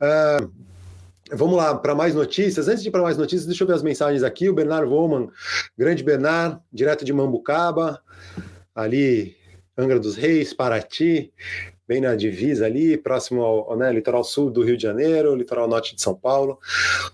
Uh, 0.00 0.71
Vamos 1.30 1.56
lá, 1.56 1.74
para 1.74 1.94
mais 1.94 2.14
notícias. 2.14 2.68
Antes 2.68 2.82
de 2.82 2.88
ir 2.88 2.92
para 2.92 3.02
mais 3.02 3.16
notícias, 3.16 3.46
deixa 3.46 3.62
eu 3.62 3.68
ver 3.68 3.74
as 3.74 3.82
mensagens 3.82 4.22
aqui. 4.22 4.48
O 4.48 4.54
Bernard 4.54 4.86
Woman, 4.86 5.30
grande 5.78 6.02
Bernard, 6.02 6.58
direto 6.72 7.04
de 7.04 7.12
Mambucaba, 7.12 8.02
ali 8.74 9.36
Angra 9.76 9.98
dos 9.98 10.16
Reis, 10.16 10.52
Paraty, 10.52 11.32
bem 11.92 12.00
na 12.00 12.16
divisa 12.16 12.64
ali, 12.64 12.96
próximo 12.96 13.42
ao 13.42 13.76
né, 13.76 13.92
litoral 13.92 14.24
sul 14.24 14.50
do 14.50 14.62
Rio 14.62 14.78
de 14.78 14.82
Janeiro, 14.82 15.34
litoral 15.34 15.68
norte 15.68 15.94
de 15.94 16.00
São 16.00 16.14
Paulo. 16.14 16.58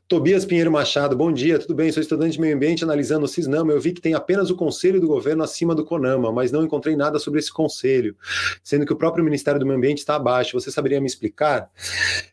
Tobias 0.07 0.45
Pinheiro 0.45 0.71
Machado, 0.71 1.17
bom 1.17 1.33
dia, 1.33 1.59
tudo 1.59 1.75
bem? 1.75 1.91
Sou 1.91 2.01
estudante 2.01 2.35
de 2.35 2.41
meio 2.41 2.55
ambiente 2.55 2.85
analisando 2.85 3.25
o 3.25 3.29
Cisnama. 3.29 3.73
Eu 3.73 3.81
vi 3.81 3.93
que 3.93 4.01
tem 4.01 4.15
apenas 4.15 4.51
o 4.51 4.55
conselho 4.55 5.01
do 5.01 5.09
governo 5.09 5.43
acima 5.43 5.75
do 5.75 5.85
CONAMA, 5.85 6.31
mas 6.31 6.53
não 6.53 6.63
encontrei 6.63 6.95
nada 6.95 7.19
sobre 7.19 7.41
esse 7.41 7.53
conselho, 7.53 8.15
sendo 8.63 8.87
que 8.87 8.93
o 8.93 8.97
próprio 8.97 9.25
Ministério 9.25 9.59
do 9.59 9.67
Meio 9.67 9.79
Ambiente 9.79 9.99
está 9.99 10.15
abaixo. 10.15 10.53
Você 10.53 10.71
saberia 10.71 11.01
me 11.01 11.09
explicar? 11.09 11.69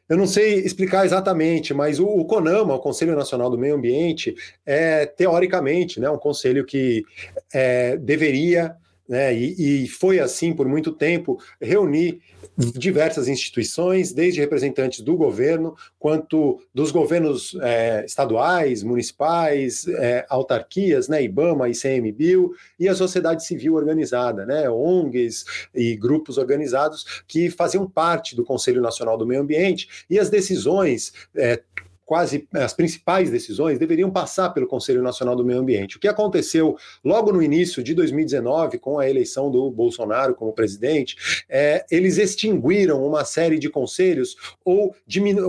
Eu 0.08 0.16
não 0.16 0.28
sei 0.28 0.60
explicar 0.60 1.04
exatamente, 1.04 1.74
mas 1.74 2.00
o, 2.00 2.06
o 2.06 2.26
CONAMA, 2.26 2.76
o 2.76 2.80
Conselho 2.80 3.16
Nacional 3.16 3.50
do 3.50 3.58
Meio 3.58 3.74
Ambiente, 3.74 4.36
é 4.64 5.08
teoricamente 5.08 6.00
né, 6.00 6.08
um 6.12 6.20
conselho 6.20 6.64
que 6.64 7.04
é, 7.52 7.98
deveria 7.98 8.76
né, 9.08 9.34
e, 9.34 9.84
e, 9.84 9.88
foi 9.88 10.20
assim 10.20 10.54
por 10.54 10.68
muito 10.68 10.92
tempo, 10.92 11.40
reunir 11.62 12.22
diversas 12.58 13.28
instituições, 13.28 14.14
desde 14.14 14.40
representantes 14.40 15.02
do 15.02 15.16
governo, 15.16 15.76
quanto 16.00 16.62
dos 16.74 16.92
governos 16.92 17.56
é, 17.62 18.06
estaduais, 18.06 18.82
municipais, 18.82 19.88
é, 19.88 20.26
autarquias, 20.30 21.08
né, 21.08 21.22
IBAMA, 21.24 21.70
ICMBio, 21.70 22.52
e 22.80 22.88
a 22.88 22.96
sociedade 22.96 23.46
civil 23.46 23.76
organizada, 23.76 24.46
né, 24.46 24.70
ONGs 24.70 25.46
e 25.74 25.96
grupos 25.96 26.38
organizados 26.38 27.24
que 27.28 27.50
faziam 27.50 27.90
parte 27.90 28.36
do 28.36 28.44
Conselho 28.44 28.82
Nacional 28.82 29.18
do 29.18 29.28
Meio 29.28 29.42
Ambiente, 29.42 30.06
e 30.10 30.18
as 30.18 30.30
decisões 30.30 31.14
é, 31.36 31.62
quase 32.06 32.48
as 32.54 32.74
principais 32.74 33.30
decisões 33.30 33.80
deveriam 33.80 34.12
passar 34.12 34.52
pelo 34.52 34.68
Conselho 34.68 35.02
Nacional 35.02 35.36
do 35.36 35.44
Meio 35.44 35.60
Ambiente. 35.60 35.98
O 35.98 36.00
que 36.00 36.08
aconteceu 36.08 36.78
logo 37.04 37.32
no 37.32 37.42
início 37.42 37.84
de 37.84 37.94
2019, 37.94 38.78
com 38.78 39.00
a 39.00 39.10
eleição 39.10 39.50
do 39.50 39.72
Bolsonaro 39.72 40.36
como 40.36 40.54
presidente, 40.54 41.46
é, 41.50 41.86
eles 41.90 42.18
extinguiram 42.18 43.06
uma 43.06 43.26
série 43.26 43.58
de 43.58 43.70
conselhos 43.70 44.36
ou 44.64 44.96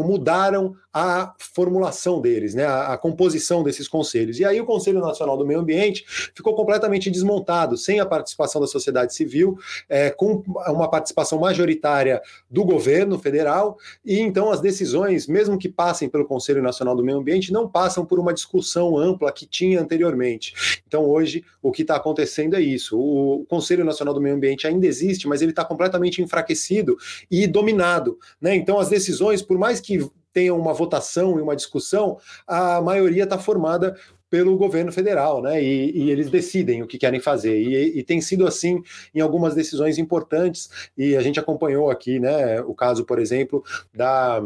mudaram 0.04 0.74
a 0.98 1.34
formulação 1.38 2.22
deles, 2.22 2.54
né, 2.54 2.64
a, 2.64 2.94
a, 2.94 2.96
composição 2.96 3.62
desses 3.62 3.86
conselhos. 3.86 4.40
E 4.40 4.46
aí 4.46 4.58
o 4.58 4.64
Conselho 4.64 4.98
Nacional 4.98 5.36
do 5.36 5.46
Meio 5.46 5.60
Ambiente 5.60 6.06
ficou 6.34 6.54
completamente 6.54 7.10
desmontado, 7.10 7.76
sem 7.76 8.00
a 8.00 8.06
participação 8.06 8.62
da 8.62 8.66
sociedade 8.66 9.14
civil, 9.14 9.58
é, 9.90 10.08
com 10.08 10.42
uma 10.46 10.88
participação 10.88 11.38
majoritária 11.38 12.22
do 12.50 12.64
governo 12.64 13.18
federal, 13.18 13.76
e 14.02 14.18
então 14.18 14.50
as 14.50 14.62
decisões, 14.62 15.26
mesmo 15.26 15.58
que 15.58 15.68
passem 15.68 16.08
pelo 16.08 16.24
Conselho 16.24 16.62
Nacional 16.62 16.96
do 16.96 17.04
Meio 17.04 17.18
Ambiente, 17.18 17.52
não 17.52 17.68
passam 17.68 18.02
por 18.02 18.18
uma 18.18 18.32
discussão 18.32 18.96
ampla 18.96 19.30
que 19.30 19.44
tinha 19.44 19.78
anteriormente. 19.78 20.80
Então 20.88 21.04
hoje 21.04 21.44
o 21.60 21.70
que 21.70 21.82
está 21.82 21.96
acontecendo 21.96 22.56
é 22.56 22.60
isso. 22.62 22.98
O 22.98 23.44
Conselho 23.50 23.84
Nacional 23.84 24.14
do 24.14 24.20
Meio 24.22 24.34
Ambiente 24.34 24.66
ainda 24.66 24.86
existe, 24.86 25.28
mas 25.28 25.42
ele 25.42 25.52
está 25.52 25.62
completamente 25.62 26.22
enfraquecido 26.22 26.96
e 27.30 27.46
dominado. 27.46 28.18
Né? 28.40 28.56
Então 28.56 28.78
as 28.78 28.88
decisões, 28.88 29.42
por 29.42 29.58
mais 29.58 29.78
que 29.78 30.10
tenha 30.36 30.52
uma 30.52 30.74
votação 30.74 31.38
e 31.38 31.40
uma 31.40 31.56
discussão, 31.56 32.18
a 32.46 32.78
maioria 32.82 33.24
está 33.24 33.38
formada 33.38 33.96
pelo 34.28 34.54
governo 34.58 34.92
federal, 34.92 35.40
né? 35.40 35.62
E, 35.62 35.90
e, 35.96 36.10
eles 36.10 36.28
decidem 36.28 36.82
o 36.82 36.86
que 36.86 36.98
querem 36.98 37.20
fazer. 37.20 37.58
E, 37.58 37.98
e, 37.98 38.02
tem 38.02 38.20
sido 38.20 38.46
assim 38.46 38.82
em 39.14 39.20
algumas 39.22 39.54
decisões 39.54 39.96
importantes, 39.96 40.68
e 40.94 41.16
a 41.16 41.22
gente 41.22 41.40
acompanhou 41.40 41.90
aqui, 41.90 42.20
né? 42.20 42.60
O 42.60 42.74
caso, 42.74 43.06
por 43.06 43.18
exemplo, 43.18 43.64
da 43.94 44.42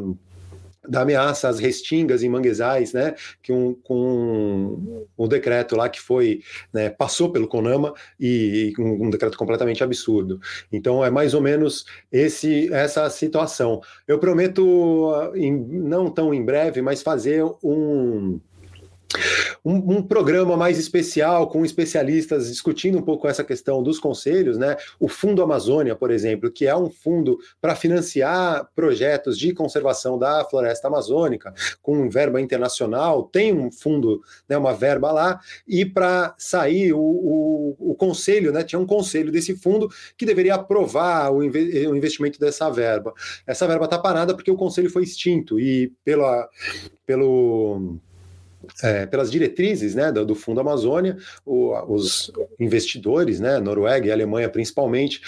da 0.89 1.03
ameaça 1.03 1.49
às 1.49 1.59
restingas 1.59 2.23
em 2.23 2.29
manguezais, 2.29 2.93
né, 2.93 3.15
que 3.43 3.53
um, 3.53 3.75
com 3.75 5.07
um 5.19 5.29
decreto 5.29 5.77
lá 5.77 5.89
que 5.89 6.01
foi, 6.01 6.41
né, 6.73 6.89
passou 6.89 7.31
pelo 7.31 7.49
CONAMA 7.49 7.93
e, 8.19 8.73
e 8.79 8.81
um, 8.81 9.07
um, 9.07 9.11
decreto 9.11 9.37
completamente 9.37 9.85
absurdo. 9.85 10.41
Então 10.73 11.05
é 11.05 11.11
mais 11.11 11.35
ou 11.35 11.41
menos 11.41 11.85
esse 12.11 12.73
essa 12.73 13.09
situação. 13.11 13.81
Eu 14.07 14.19
prometo, 14.19 15.13
em, 15.35 15.53
não 15.53 16.11
tão 16.11 16.33
em 16.33 16.45
breve, 16.45 16.81
mas 16.81 17.03
fazer 17.03 17.45
um 17.63 18.41
um, 19.64 19.97
um, 19.97 20.02
programa 20.02 20.57
mais 20.57 20.79
especial 20.79 21.49
com 21.49 21.64
especialistas 21.64 22.49
discutindo 22.49 22.99
um 22.99 23.02
pouco 23.02 23.26
essa 23.26 23.43
questão 23.43 23.83
dos 23.83 23.99
conselhos, 23.99 24.57
né? 24.57 24.76
O 24.99 25.09
Fundo 25.09 25.43
Amazônia, 25.43 25.97
por 25.97 26.11
exemplo, 26.11 26.50
que 26.50 26.67
é 26.67 26.76
um 26.76 26.90
fundo 26.90 27.38
para 27.61 27.75
financiar 27.75 28.69
projetos 28.75 29.38
de 29.38 29.52
conservação 29.52 30.19
da 30.19 30.45
floresta 30.45 30.88
amazônica, 30.88 31.52
com 31.83 32.09
verba 32.09 32.40
internacional, 32.40 33.25
tem 33.25 33.52
um 33.52 33.71
fundo, 33.71 34.23
né, 34.49 34.57
uma 34.57 34.73
verba 34.73 35.11
lá, 35.12 35.40
e 35.67 35.85
para 35.85 36.35
sair 36.38 36.93
o, 36.93 37.00
o, 37.00 37.76
o, 37.79 37.95
conselho, 37.95 38.52
né? 38.52 38.62
Tinha 38.62 38.79
um 38.79 38.87
conselho 38.87 39.33
desse 39.33 39.57
fundo 39.57 39.88
que 40.17 40.26
deveria 40.26 40.55
aprovar 40.55 41.33
o, 41.33 41.38
o 41.38 41.97
investimento 41.97 42.38
dessa 42.38 42.71
verba. 42.71 43.12
Essa 43.47 43.67
verba 43.67 43.85
está 43.85 43.99
parada 43.99 44.35
porque 44.35 44.50
o 44.50 44.57
conselho 44.57 44.90
foi 44.90 45.02
extinto 45.02 45.59
e 45.59 45.93
pela, 46.05 46.49
pelo 47.07 47.99
é, 48.83 49.07
pelas 49.07 49.31
diretrizes 49.31 49.95
né, 49.95 50.11
do, 50.11 50.25
do 50.25 50.35
Fundo 50.35 50.61
Amazônia, 50.61 51.17
o, 51.45 51.75
os 51.93 52.31
investidores, 52.59 53.41
né, 53.41 53.59
Noruega 53.59 54.07
e 54.07 54.12
Alemanha 54.12 54.49
principalmente, 54.49 55.21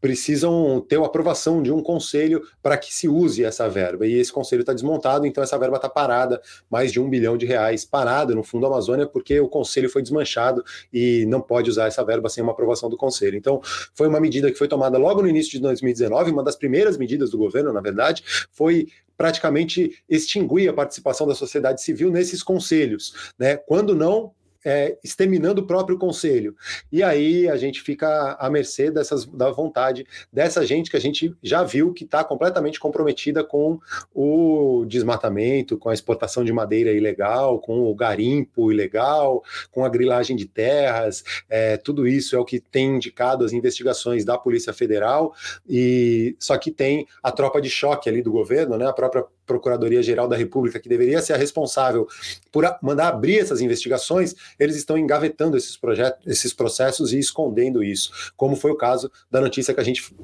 precisam 0.00 0.80
ter 0.80 0.98
a 0.98 1.04
aprovação 1.04 1.62
de 1.62 1.70
um 1.70 1.82
conselho 1.82 2.42
para 2.62 2.76
que 2.76 2.92
se 2.92 3.06
use 3.06 3.44
essa 3.44 3.68
verba. 3.68 4.06
E 4.06 4.14
esse 4.14 4.32
conselho 4.32 4.60
está 4.60 4.72
desmontado, 4.72 5.26
então 5.26 5.44
essa 5.44 5.58
verba 5.58 5.76
está 5.76 5.88
parada, 5.88 6.40
mais 6.70 6.90
de 6.90 6.98
um 6.98 7.08
bilhão 7.08 7.36
de 7.36 7.44
reais 7.44 7.84
parada 7.84 8.34
no 8.34 8.42
Fundo 8.42 8.66
Amazônia, 8.66 9.06
porque 9.06 9.38
o 9.40 9.48
conselho 9.48 9.90
foi 9.90 10.02
desmanchado 10.02 10.64
e 10.92 11.26
não 11.26 11.40
pode 11.40 11.68
usar 11.68 11.86
essa 11.86 12.02
verba 12.04 12.28
sem 12.28 12.42
uma 12.42 12.52
aprovação 12.52 12.88
do 12.88 12.96
conselho. 12.96 13.36
Então, 13.36 13.60
foi 13.94 14.08
uma 14.08 14.20
medida 14.20 14.50
que 14.50 14.58
foi 14.58 14.68
tomada 14.68 14.96
logo 14.96 15.20
no 15.22 15.28
início 15.28 15.52
de 15.52 15.60
2019, 15.60 16.30
uma 16.30 16.42
das 16.42 16.56
primeiras 16.56 16.96
medidas 16.96 17.30
do 17.30 17.38
governo, 17.38 17.72
na 17.72 17.80
verdade, 17.80 18.22
foi 18.50 18.88
praticamente 19.20 20.02
extinguir 20.08 20.70
a 20.70 20.72
participação 20.72 21.26
da 21.26 21.34
sociedade 21.34 21.82
civil 21.82 22.10
nesses 22.10 22.42
conselhos, 22.42 23.32
né? 23.38 23.54
Quando 23.54 23.94
não 23.94 24.32
é, 24.64 24.98
exterminando 25.02 25.62
o 25.62 25.66
próprio 25.66 25.98
conselho. 25.98 26.54
E 26.90 27.02
aí 27.02 27.48
a 27.48 27.56
gente 27.56 27.80
fica 27.80 28.36
à 28.38 28.50
mercê 28.50 28.90
dessas, 28.90 29.24
da 29.26 29.50
vontade 29.50 30.06
dessa 30.32 30.64
gente 30.66 30.90
que 30.90 30.96
a 30.96 31.00
gente 31.00 31.34
já 31.42 31.62
viu 31.62 31.92
que 31.92 32.04
está 32.04 32.22
completamente 32.24 32.78
comprometida 32.78 33.42
com 33.44 33.78
o 34.14 34.84
desmatamento, 34.86 35.78
com 35.78 35.88
a 35.88 35.94
exportação 35.94 36.44
de 36.44 36.52
madeira 36.52 36.92
ilegal, 36.92 37.58
com 37.58 37.90
o 37.90 37.94
garimpo 37.94 38.70
ilegal, 38.70 39.42
com 39.70 39.84
a 39.84 39.88
grilagem 39.88 40.36
de 40.36 40.46
terras. 40.46 41.24
É, 41.48 41.76
tudo 41.76 42.06
isso 42.06 42.36
é 42.36 42.38
o 42.38 42.44
que 42.44 42.60
tem 42.60 42.96
indicado 42.96 43.44
as 43.44 43.52
investigações 43.52 44.24
da 44.24 44.36
Polícia 44.36 44.72
Federal, 44.72 45.34
e 45.68 46.36
só 46.38 46.56
que 46.56 46.70
tem 46.70 47.06
a 47.22 47.32
tropa 47.32 47.60
de 47.60 47.70
choque 47.70 48.08
ali 48.08 48.22
do 48.22 48.30
governo, 48.30 48.76
né, 48.76 48.86
a 48.86 48.92
própria 48.92 49.24
Procuradoria-Geral 49.50 50.28
da 50.28 50.36
República, 50.36 50.78
que 50.78 50.88
deveria 50.88 51.20
ser 51.20 51.32
a 51.32 51.36
responsável 51.36 52.06
por 52.52 52.64
mandar 52.80 53.08
abrir 53.08 53.40
essas 53.40 53.60
investigações, 53.60 54.32
eles 54.60 54.76
estão 54.76 54.96
engavetando 54.96 55.56
esses 55.56 55.76
projetos, 55.76 56.24
esses 56.24 56.52
processos 56.54 57.12
e 57.12 57.18
escondendo 57.18 57.82
isso, 57.82 58.32
como 58.36 58.54
foi 58.54 58.70
o 58.70 58.76
caso 58.76 59.10
da 59.28 59.40
notícia 59.40 59.74
que 59.74 59.80
a 59.80 59.84
gente 59.84 60.14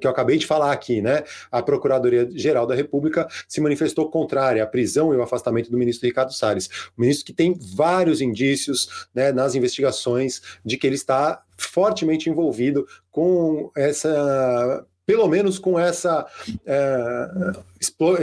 que 0.00 0.06
eu 0.06 0.10
acabei 0.10 0.36
de 0.36 0.46
falar 0.46 0.72
aqui, 0.72 1.00
né? 1.00 1.22
A 1.52 1.62
Procuradoria-Geral 1.62 2.66
da 2.66 2.74
República 2.74 3.28
se 3.46 3.60
manifestou 3.60 4.10
contrária 4.10 4.64
à 4.64 4.66
prisão 4.66 5.12
e 5.12 5.16
ao 5.16 5.22
afastamento 5.22 5.70
do 5.70 5.78
ministro 5.78 6.08
Ricardo 6.08 6.32
Salles, 6.32 6.68
o 6.98 7.00
ministro 7.00 7.26
que 7.26 7.32
tem 7.32 7.56
vários 7.74 8.20
indícios 8.20 9.06
né, 9.14 9.30
nas 9.30 9.54
investigações 9.54 10.42
de 10.64 10.76
que 10.76 10.86
ele 10.86 10.96
está 10.96 11.42
fortemente 11.56 12.28
envolvido 12.28 12.86
com 13.12 13.70
essa 13.76 14.84
pelo 15.10 15.26
menos 15.26 15.58
com 15.58 15.76
essa 15.76 16.24
é, 16.64 17.28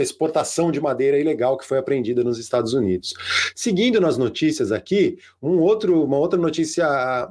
exportação 0.00 0.72
de 0.72 0.80
madeira 0.80 1.18
ilegal 1.18 1.58
que 1.58 1.66
foi 1.66 1.76
apreendida 1.76 2.24
nos 2.24 2.38
Estados 2.38 2.72
Unidos. 2.72 3.12
Seguindo 3.54 4.00
nas 4.00 4.16
notícias 4.16 4.72
aqui, 4.72 5.18
um 5.42 5.58
outro, 5.58 6.02
uma 6.02 6.16
outra 6.16 6.40
notícia 6.40 7.28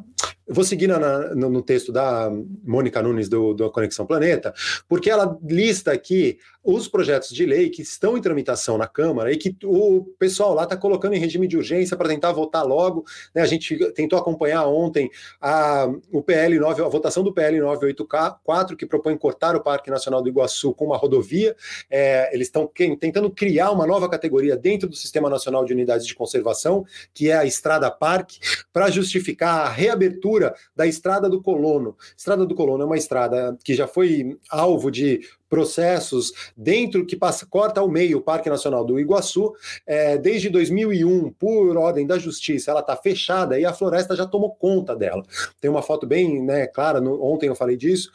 eu 0.48 0.56
vou 0.56 0.64
seguir 0.64 0.88
na, 0.88 0.98
na, 0.98 1.36
no 1.36 1.62
texto 1.62 1.92
da 1.92 2.32
Mônica 2.64 3.02
Nunes 3.02 3.28
do, 3.28 3.54
do 3.54 3.70
Conexão 3.70 4.06
Planeta, 4.06 4.54
porque 4.88 5.10
ela 5.10 5.38
lista 5.44 5.92
aqui 5.92 6.40
os 6.64 6.86
projetos 6.86 7.30
de 7.30 7.46
lei 7.46 7.70
que 7.70 7.82
estão 7.82 8.18
em 8.18 8.22
tramitação 8.22 8.78
na 8.78 8.88
Câmara 8.88 9.32
e 9.32 9.38
que 9.38 9.56
o 9.64 10.04
pessoal 10.20 10.54
lá 10.54 10.64
está 10.64 10.76
colocando 10.76 11.14
em 11.14 11.20
regime 11.20 11.48
de 11.48 11.56
urgência 11.56 11.96
para 11.96 12.10
tentar 12.10 12.34
votar 12.34 12.66
logo. 12.66 13.06
Né? 13.34 13.42
A 13.42 13.46
gente 13.46 13.78
tentou 13.94 14.20
acompanhar 14.20 14.66
ontem 14.68 15.10
a, 15.40 15.88
o 16.12 16.22
PL 16.22 16.60
9, 16.60 16.84
a 16.84 16.90
votação 16.90 17.24
do 17.24 17.34
PL 17.34 17.62
984, 17.62 18.76
que 18.76 18.86
propõe 18.86 19.18
cortar 19.18 19.56
o 19.56 19.64
Parque 19.64 19.90
Nacional 19.90 20.22
do 20.22 20.28
Iguaçu 20.28 20.74
com 20.74 20.86
uma 20.88 20.98
rodovia. 20.98 21.56
É, 21.90 22.34
eles 22.34 22.48
estão 22.48 22.70
tentando 23.00 23.32
criar 23.32 23.72
uma 23.72 23.88
nova 23.88 24.10
categoria 24.10 24.58
dentro 24.58 24.90
do 24.90 24.96
Sistema 24.96 25.30
Nacional 25.30 25.64
de 25.64 25.72
Unidades 25.72 26.06
de 26.06 26.16
Conservação, 26.16 26.86
que 27.14 27.30
é 27.32 27.38
a 27.38 27.46
Estrada 27.46 27.90
Parque, 27.90 28.40
para 28.74 28.90
justificar 28.90 29.68
a 29.68 29.70
reabertura 29.70 30.37
da 30.76 30.86
Estrada 30.86 31.30
do 31.30 31.42
Colono. 31.42 31.96
Estrada 32.16 32.46
do 32.46 32.56
Colono 32.56 32.84
é 32.84 32.86
uma 32.86 32.98
estrada 32.98 33.58
que 33.64 33.74
já 33.74 33.88
foi 33.88 34.38
alvo 34.50 34.92
de 34.92 35.22
processos 35.50 36.32
dentro 36.56 37.06
que 37.06 37.16
passa, 37.16 37.46
corta 37.46 37.80
ao 37.80 37.90
meio 37.90 38.18
o 38.18 38.22
Parque 38.22 38.50
Nacional 38.50 38.84
do 38.84 39.00
Iguaçu. 39.00 39.54
É, 39.86 40.18
desde 40.18 40.50
2001, 40.50 41.32
por 41.32 41.78
ordem 41.78 42.06
da 42.06 42.18
Justiça, 42.18 42.72
ela 42.72 42.82
está 42.82 42.96
fechada 42.96 43.60
e 43.60 43.66
a 43.66 43.74
floresta 43.74 44.16
já 44.16 44.26
tomou 44.26 44.52
conta 44.56 44.96
dela. 44.96 45.24
Tem 45.60 45.70
uma 45.70 45.82
foto 45.82 46.06
bem 46.06 46.44
né, 46.44 46.68
clara, 46.68 47.00
no, 47.00 47.24
ontem 47.24 47.48
eu 47.48 47.56
falei 47.56 47.78
disso. 47.78 48.12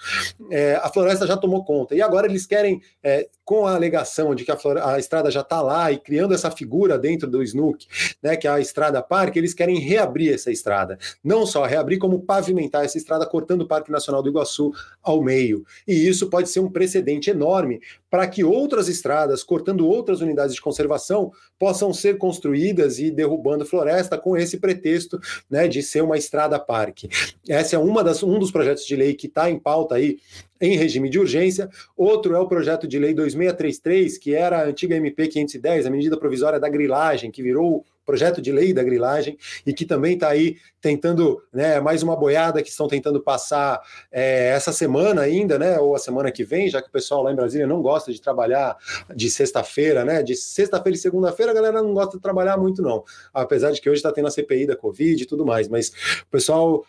É, 0.50 0.76
a 0.76 0.88
floresta 0.88 1.26
já 1.26 1.36
tomou 1.36 1.64
conta. 1.64 1.94
E 1.94 2.02
agora 2.02 2.26
eles 2.26 2.46
querem, 2.46 2.80
é, 3.02 3.28
com 3.44 3.66
a 3.66 3.74
alegação 3.74 4.34
de 4.34 4.44
que 4.44 4.50
a, 4.50 4.58
a 4.84 4.98
estrada 4.98 5.30
já 5.30 5.40
está 5.40 5.60
lá 5.60 5.90
e 5.90 5.98
criando 5.98 6.34
essa 6.34 6.50
figura 6.50 6.98
dentro 6.98 7.28
do 7.28 7.42
SNUC, 7.42 7.86
né, 8.22 8.36
que 8.36 8.46
é 8.46 8.50
a 8.50 8.60
estrada 8.60 9.02
parque, 9.02 9.38
eles 9.38 9.54
querem 9.54 9.78
reabrir 9.78 10.32
essa 10.34 10.50
estrada. 10.50 10.98
Não 11.22 11.46
só 11.46 11.64
reabrir, 11.64 11.98
como 11.98 12.22
pavimentar 12.22 12.84
essa 12.84 12.98
estrada, 12.98 13.26
cortando 13.26 13.62
o 13.62 13.68
Parque 13.68 13.90
Nacional 13.90 14.22
do 14.22 14.28
Iguaçu 14.28 14.72
ao 15.02 15.22
meio. 15.22 15.64
E 15.86 15.92
isso 16.08 16.28
pode 16.28 16.48
ser 16.48 16.60
um 16.60 16.70
precedente 16.70 17.21
enorme 17.30 17.80
para 18.10 18.26
que 18.26 18.44
outras 18.44 18.88
estradas, 18.88 19.42
cortando 19.42 19.88
outras 19.88 20.20
unidades 20.20 20.54
de 20.54 20.60
conservação, 20.60 21.32
possam 21.58 21.92
ser 21.92 22.18
construídas 22.18 22.98
e 22.98 23.10
derrubando 23.10 23.64
floresta 23.64 24.18
com 24.18 24.36
esse 24.36 24.58
pretexto 24.58 25.18
né, 25.50 25.66
de 25.66 25.82
ser 25.82 26.02
uma 26.02 26.18
estrada 26.18 26.58
parque. 26.58 27.08
Essa 27.48 27.76
é 27.76 27.78
uma 27.78 28.04
das, 28.04 28.22
um 28.22 28.38
dos 28.38 28.50
projetos 28.50 28.84
de 28.84 28.96
lei 28.96 29.14
que 29.14 29.26
está 29.26 29.50
em 29.50 29.58
pauta 29.58 29.94
aí 29.94 30.18
em 30.60 30.76
regime 30.76 31.08
de 31.08 31.18
urgência. 31.18 31.68
Outro 31.96 32.34
é 32.34 32.38
o 32.38 32.46
projeto 32.46 32.86
de 32.86 32.98
lei 32.98 33.12
2633, 33.12 34.18
que 34.18 34.34
era 34.34 34.60
a 34.60 34.66
antiga 34.66 34.96
MP 34.96 35.26
510, 35.26 35.86
a 35.86 35.90
medida 35.90 36.16
provisória 36.16 36.60
da 36.60 36.68
grilagem, 36.68 37.30
que 37.30 37.42
virou 37.42 37.84
projeto 38.04 38.40
de 38.40 38.50
lei 38.50 38.72
da 38.72 38.82
grilagem 38.82 39.36
e 39.66 39.72
que 39.72 39.84
também 39.84 40.14
está 40.14 40.28
aí 40.28 40.56
tentando, 40.80 41.42
né, 41.52 41.80
mais 41.80 42.02
uma 42.02 42.16
boiada 42.16 42.62
que 42.62 42.68
estão 42.68 42.88
tentando 42.88 43.20
passar 43.20 43.80
é, 44.10 44.48
essa 44.48 44.72
semana 44.72 45.22
ainda, 45.22 45.58
né, 45.58 45.78
ou 45.78 45.94
a 45.94 45.98
semana 45.98 46.30
que 46.30 46.44
vem, 46.44 46.68
já 46.68 46.82
que 46.82 46.88
o 46.88 46.92
pessoal 46.92 47.22
lá 47.22 47.32
em 47.32 47.36
Brasília 47.36 47.66
não 47.66 47.80
gosta 47.80 48.12
de 48.12 48.20
trabalhar 48.20 48.76
de 49.14 49.30
sexta-feira, 49.30 50.04
né, 50.04 50.22
de 50.22 50.34
sexta-feira 50.34 50.96
e 50.96 51.00
segunda-feira 51.00 51.52
a 51.52 51.54
galera 51.54 51.82
não 51.82 51.94
gosta 51.94 52.16
de 52.16 52.22
trabalhar 52.22 52.56
muito 52.56 52.82
não, 52.82 53.04
apesar 53.32 53.70
de 53.70 53.80
que 53.80 53.88
hoje 53.88 53.98
está 53.98 54.12
tendo 54.12 54.28
a 54.28 54.30
CPI 54.30 54.66
da 54.66 54.76
Covid 54.76 55.22
e 55.22 55.26
tudo 55.26 55.46
mais, 55.46 55.68
mas 55.68 55.88
o 56.22 56.30
pessoal 56.30 56.84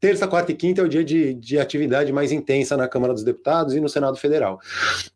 Terça, 0.00 0.28
quarta 0.28 0.52
e 0.52 0.54
quinta 0.54 0.80
é 0.80 0.84
o 0.84 0.88
dia 0.88 1.04
de, 1.04 1.34
de 1.34 1.58
atividade 1.58 2.12
mais 2.12 2.30
intensa 2.30 2.76
na 2.76 2.86
Câmara 2.86 3.12
dos 3.12 3.24
Deputados 3.24 3.74
e 3.74 3.80
no 3.80 3.88
Senado 3.88 4.16
Federal. 4.16 4.60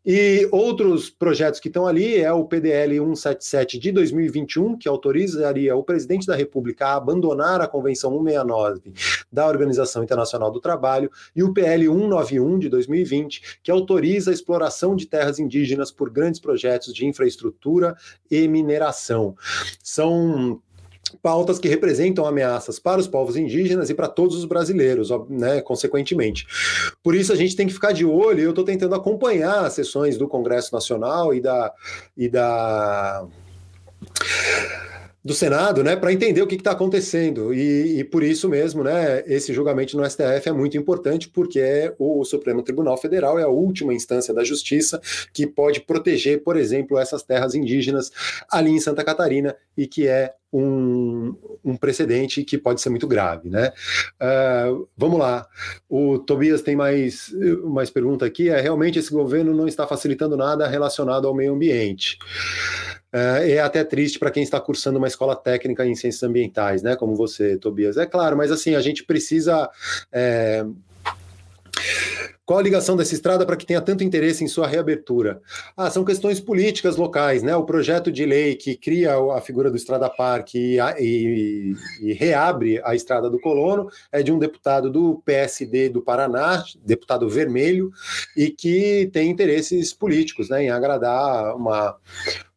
E 0.05 0.45
outros 0.51 1.09
projetos 1.09 1.61
que 1.61 1.69
estão 1.69 1.87
ali 1.87 2.17
é 2.17 2.33
o 2.33 2.43
PDL 2.43 2.97
177 2.97 3.79
de 3.79 3.93
2021, 3.93 4.77
que 4.77 4.89
autorizaria 4.89 5.73
o 5.73 5.83
presidente 5.83 6.27
da 6.27 6.35
República 6.35 6.87
a 6.87 6.95
abandonar 6.95 7.61
a 7.61 7.67
Convenção 7.67 8.11
169 8.11 8.93
da 9.31 9.47
Organização 9.47 10.03
Internacional 10.03 10.51
do 10.51 10.59
Trabalho, 10.59 11.09
e 11.33 11.41
o 11.43 11.53
PL 11.53 11.87
191 11.87 12.59
de 12.59 12.67
2020, 12.67 13.59
que 13.63 13.71
autoriza 13.71 14.31
a 14.31 14.33
exploração 14.33 14.97
de 14.97 15.05
terras 15.05 15.39
indígenas 15.39 15.91
por 15.91 16.09
grandes 16.09 16.41
projetos 16.41 16.93
de 16.93 17.05
infraestrutura 17.05 17.95
e 18.29 18.49
mineração. 18.49 19.33
São 19.81 20.61
pautas 21.21 21.59
que 21.59 21.67
representam 21.67 22.25
ameaças 22.25 22.79
para 22.79 22.99
os 22.99 23.07
povos 23.07 23.35
indígenas 23.35 23.89
e 23.89 23.93
para 23.93 24.07
todos 24.07 24.37
os 24.37 24.45
brasileiros, 24.45 25.09
né, 25.29 25.61
consequentemente. 25.61 26.47
Por 27.03 27.15
isso 27.15 27.31
a 27.31 27.35
gente 27.35 27.55
tem 27.55 27.67
que 27.67 27.73
ficar 27.73 27.91
de 27.91 28.05
olho, 28.05 28.41
eu 28.41 28.49
estou 28.49 28.65
tentando 28.65 28.95
acompanhar 28.95 29.65
as 29.65 29.73
sessões 29.73 30.17
do 30.17 30.27
Congresso 30.27 30.73
Nacional 30.73 31.33
e 31.33 31.41
da, 31.41 31.71
e 32.17 32.27
da 32.27 33.27
do 35.23 35.33
Senado, 35.33 35.83
né, 35.83 35.95
para 35.95 36.11
entender 36.11 36.41
o 36.41 36.47
que 36.47 36.55
está 36.55 36.71
acontecendo. 36.71 37.53
E, 37.53 37.99
e, 37.99 38.03
por 38.03 38.21
isso 38.21 38.49
mesmo, 38.49 38.83
né, 38.83 39.23
esse 39.25 39.53
julgamento 39.53 39.95
no 39.95 40.03
STF 40.09 40.49
é 40.49 40.51
muito 40.51 40.77
importante, 40.77 41.29
porque 41.29 41.61
é 41.61 41.95
o 41.97 42.25
Supremo 42.25 42.61
Tribunal 42.61 42.97
Federal 42.97 43.39
é 43.39 43.43
a 43.43 43.47
última 43.47 43.93
instância 43.93 44.33
da 44.33 44.43
justiça 44.43 44.99
que 45.31 45.47
pode 45.47 45.79
proteger, 45.79 46.43
por 46.43 46.57
exemplo, 46.57 46.97
essas 46.99 47.23
terras 47.23 47.55
indígenas 47.55 48.11
ali 48.51 48.71
em 48.71 48.81
Santa 48.81 49.03
Catarina 49.03 49.55
e 49.77 49.87
que 49.87 50.07
é 50.07 50.33
um, 50.53 51.35
um 51.65 51.75
precedente 51.75 52.43
que 52.43 52.57
pode 52.57 52.79
ser 52.79 52.89
muito 52.89 53.07
grave, 53.07 53.49
né? 53.49 53.73
Uh, 54.21 54.87
vamos 54.95 55.17
lá. 55.19 55.47
O 55.89 56.19
Tobias 56.19 56.61
tem 56.61 56.75
mais, 56.75 57.33
mais 57.63 57.89
pergunta 57.89 58.23
aqui. 58.23 58.49
É 58.49 58.61
realmente 58.61 58.99
esse 58.99 59.11
governo 59.11 59.53
não 59.55 59.67
está 59.67 59.87
facilitando 59.87 60.37
nada 60.37 60.67
relacionado 60.67 61.27
ao 61.27 61.33
meio 61.33 61.53
ambiente. 61.53 62.19
É, 63.11 63.51
é 63.51 63.59
até 63.59 63.83
triste 63.83 64.19
para 64.19 64.31
quem 64.31 64.43
está 64.43 64.59
cursando 64.59 64.97
uma 64.97 65.07
escola 65.07 65.35
técnica 65.35 65.85
em 65.85 65.95
ciências 65.95 66.23
ambientais, 66.23 66.83
né? 66.83 66.95
Como 66.95 67.15
você, 67.15 67.57
Tobias. 67.57 67.97
É 67.97 68.05
claro, 68.05 68.37
mas 68.37 68.51
assim, 68.51 68.75
a 68.75 68.81
gente 68.81 69.03
precisa. 69.03 69.69
É... 70.11 70.65
Qual 72.45 72.59
a 72.59 72.63
ligação 72.63 72.97
dessa 72.97 73.13
estrada 73.13 73.45
para 73.45 73.55
que 73.55 73.65
tenha 73.65 73.79
tanto 73.79 74.03
interesse 74.03 74.43
em 74.43 74.49
sua 74.49 74.67
reabertura? 74.67 75.41
Ah, 75.77 75.89
são 75.89 76.03
questões 76.03 76.41
políticas 76.41 76.97
locais, 76.97 77.41
né? 77.41 77.55
O 77.55 77.63
projeto 77.63 78.11
de 78.11 78.25
lei 78.25 78.55
que 78.55 78.75
cria 78.75 79.15
a 79.15 79.39
figura 79.39 79.71
do 79.71 79.77
Estrada 79.77 80.09
Parque 80.09 80.57
e, 80.57 80.79
e, 80.99 81.73
e, 82.01 82.13
reabre 82.13 82.81
a 82.83 82.93
Estrada 82.93 83.29
do 83.29 83.39
Colono 83.39 83.89
é 84.11 84.21
de 84.21 84.29
um 84.29 84.37
deputado 84.37 84.91
do 84.91 85.21
PSD 85.25 85.87
do 85.87 86.01
Paraná, 86.01 86.61
deputado 86.83 87.29
vermelho, 87.29 87.93
e 88.35 88.49
que 88.49 89.09
tem 89.13 89.29
interesses 89.29 89.93
políticos, 89.93 90.49
né? 90.49 90.63
Em 90.63 90.69
agradar 90.69 91.55
uma, 91.55 91.95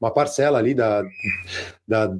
uma 0.01 0.11
parcela 0.11 0.59
ali 0.59 0.75
da, 0.75 1.05
da 1.87 2.13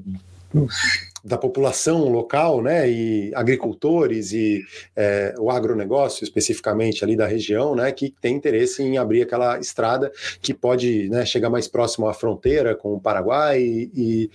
da 1.23 1.37
população 1.37 2.09
local, 2.09 2.61
né, 2.61 2.89
e 2.89 3.31
agricultores 3.35 4.31
e 4.31 4.63
é, 4.95 5.33
o 5.37 5.49
agronegócio 5.49 6.23
especificamente 6.23 7.03
ali 7.03 7.15
da 7.15 7.27
região, 7.27 7.75
né, 7.75 7.91
que 7.91 8.13
tem 8.21 8.35
interesse 8.35 8.83
em 8.83 8.97
abrir 8.97 9.23
aquela 9.23 9.59
estrada 9.59 10.11
que 10.41 10.53
pode 10.53 11.09
né, 11.09 11.25
chegar 11.25 11.49
mais 11.49 11.67
próximo 11.67 12.07
à 12.07 12.13
fronteira 12.13 12.75
com 12.75 12.93
o 12.93 12.99
Paraguai 12.99 13.61
e, 13.61 14.29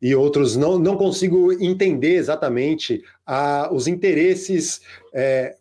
e 0.00 0.14
outros. 0.14 0.56
Não, 0.56 0.78
não 0.78 0.96
consigo 0.96 1.52
entender 1.52 2.16
exatamente 2.16 3.02
a, 3.26 3.72
os 3.72 3.86
interesses 3.86 4.80
é, 5.12 5.56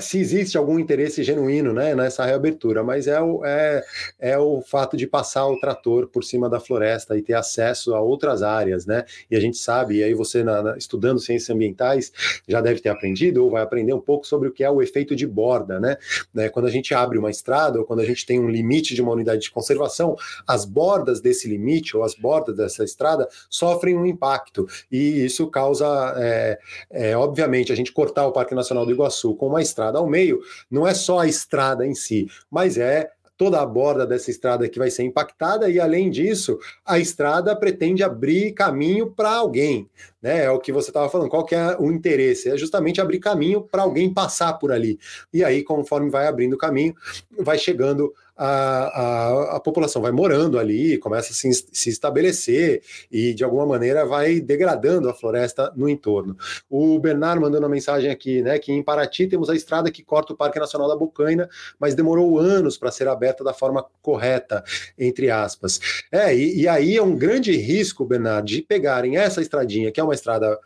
se 0.00 0.18
existe 0.18 0.56
algum 0.56 0.78
interesse 0.78 1.22
genuíno 1.22 1.72
né, 1.72 1.94
nessa 1.94 2.24
reabertura, 2.24 2.82
mas 2.82 3.06
é 3.06 3.20
o, 3.20 3.44
é, 3.44 3.82
é 4.18 4.38
o 4.38 4.62
fato 4.62 4.96
de 4.96 5.06
passar 5.06 5.46
o 5.46 5.58
trator 5.58 6.08
por 6.08 6.24
cima 6.24 6.48
da 6.48 6.60
floresta 6.60 7.16
e 7.16 7.22
ter 7.22 7.34
acesso 7.34 7.94
a 7.94 8.00
outras 8.00 8.42
áreas, 8.42 8.86
né? 8.86 9.04
E 9.30 9.36
a 9.36 9.40
gente 9.40 9.56
sabe, 9.56 9.96
e 9.96 10.02
aí 10.02 10.14
você 10.14 10.42
na, 10.42 10.62
na, 10.62 10.76
estudando 10.76 11.20
ciências 11.20 11.50
ambientais 11.50 12.12
já 12.48 12.60
deve 12.60 12.80
ter 12.80 12.88
aprendido 12.88 13.44
ou 13.44 13.50
vai 13.50 13.62
aprender 13.62 13.92
um 13.92 14.00
pouco 14.00 14.26
sobre 14.26 14.48
o 14.48 14.52
que 14.52 14.64
é 14.64 14.70
o 14.70 14.82
efeito 14.82 15.14
de 15.14 15.26
borda, 15.26 15.78
né? 15.78 15.96
né? 16.32 16.48
Quando 16.48 16.66
a 16.66 16.70
gente 16.70 16.94
abre 16.94 17.18
uma 17.18 17.30
estrada 17.30 17.78
ou 17.78 17.84
quando 17.84 18.00
a 18.00 18.04
gente 18.04 18.26
tem 18.26 18.40
um 18.40 18.48
limite 18.48 18.94
de 18.94 19.02
uma 19.02 19.12
unidade 19.12 19.42
de 19.42 19.50
conservação, 19.50 20.16
as 20.46 20.64
bordas 20.64 21.20
desse 21.20 21.48
limite 21.48 21.96
ou 21.96 22.02
as 22.02 22.14
bordas 22.14 22.56
dessa 22.56 22.84
estrada 22.84 23.28
sofrem 23.48 23.96
um 23.96 24.06
impacto 24.06 24.66
e 24.90 25.24
isso 25.24 25.46
causa, 25.48 26.14
é, 26.16 26.58
é, 26.90 27.16
obviamente, 27.16 27.72
a 27.72 27.76
gente 27.76 27.92
cortar 27.92 28.26
o 28.26 28.32
Parque 28.32 28.54
Nacional 28.54 28.84
do 28.84 28.92
Iguaçu 28.92 29.34
com 29.44 29.48
uma 29.48 29.60
estrada 29.60 29.98
ao 29.98 30.06
meio, 30.06 30.40
não 30.70 30.86
é 30.86 30.94
só 30.94 31.18
a 31.18 31.26
estrada 31.26 31.86
em 31.86 31.94
si, 31.94 32.26
mas 32.50 32.78
é 32.78 33.10
toda 33.36 33.60
a 33.60 33.66
borda 33.66 34.06
dessa 34.06 34.30
estrada 34.30 34.68
que 34.68 34.78
vai 34.78 34.90
ser 34.90 35.02
impactada, 35.02 35.68
e 35.68 35.78
além 35.78 36.08
disso, 36.08 36.58
a 36.84 36.98
estrada 36.98 37.54
pretende 37.54 38.02
abrir 38.02 38.52
caminho 38.52 39.10
para 39.10 39.30
alguém. 39.30 39.90
Né? 40.22 40.44
É 40.44 40.50
o 40.50 40.60
que 40.60 40.72
você 40.72 40.90
estava 40.90 41.10
falando, 41.10 41.28
qual 41.28 41.44
que 41.44 41.54
é 41.54 41.76
o 41.78 41.90
interesse? 41.90 42.48
É 42.48 42.56
justamente 42.56 43.00
abrir 43.00 43.18
caminho 43.18 43.60
para 43.60 43.82
alguém 43.82 44.12
passar 44.14 44.54
por 44.54 44.70
ali. 44.72 44.98
E 45.32 45.44
aí, 45.44 45.62
conforme 45.62 46.08
vai 46.08 46.26
abrindo 46.26 46.56
caminho, 46.56 46.94
vai 47.38 47.58
chegando 47.58 48.14
a, 48.36 48.46
a, 48.46 49.56
a, 49.56 49.60
população 49.60 50.02
vai 50.02 50.10
morando 50.10 50.58
ali, 50.58 50.98
começa 50.98 51.32
a 51.32 51.34
se, 51.34 51.52
se, 51.52 51.88
estabelecer 51.88 52.82
e, 53.10 53.32
de 53.32 53.44
alguma 53.44 53.64
maneira, 53.64 54.04
vai 54.04 54.40
degradando 54.40 55.08
a 55.08 55.14
floresta 55.14 55.72
no 55.76 55.88
entorno. 55.88 56.36
O 56.68 56.98
Bernardo 56.98 57.40
mandando 57.40 57.64
uma 57.64 57.68
mensagem 57.68 58.10
aqui, 58.10 58.42
né, 58.42 58.58
que 58.58 58.72
em 58.72 58.82
Paraty 58.82 59.28
temos 59.28 59.48
a 59.48 59.54
estrada 59.54 59.90
que 59.90 60.02
corta 60.02 60.32
o 60.32 60.36
Parque 60.36 60.58
Nacional 60.58 60.88
da 60.88 60.96
Bocaina, 60.96 61.48
mas 61.78 61.94
demorou 61.94 62.38
anos 62.38 62.76
para 62.76 62.90
ser 62.90 63.06
aberta 63.06 63.44
da 63.44 63.54
forma 63.54 63.84
correta, 64.02 64.64
entre 64.98 65.30
aspas. 65.30 65.78
É, 66.10 66.34
e, 66.34 66.62
e, 66.62 66.68
aí 66.68 66.96
é 66.96 67.02
um 67.02 67.16
grande 67.16 67.56
risco, 67.56 68.04
Bernardo, 68.04 68.46
de 68.46 68.62
pegarem 68.62 69.16
essa 69.16 69.40
estradinha, 69.40 69.92
que 69.92 70.00
é 70.00 70.04
uma 70.04 70.14
estrada 70.14 70.58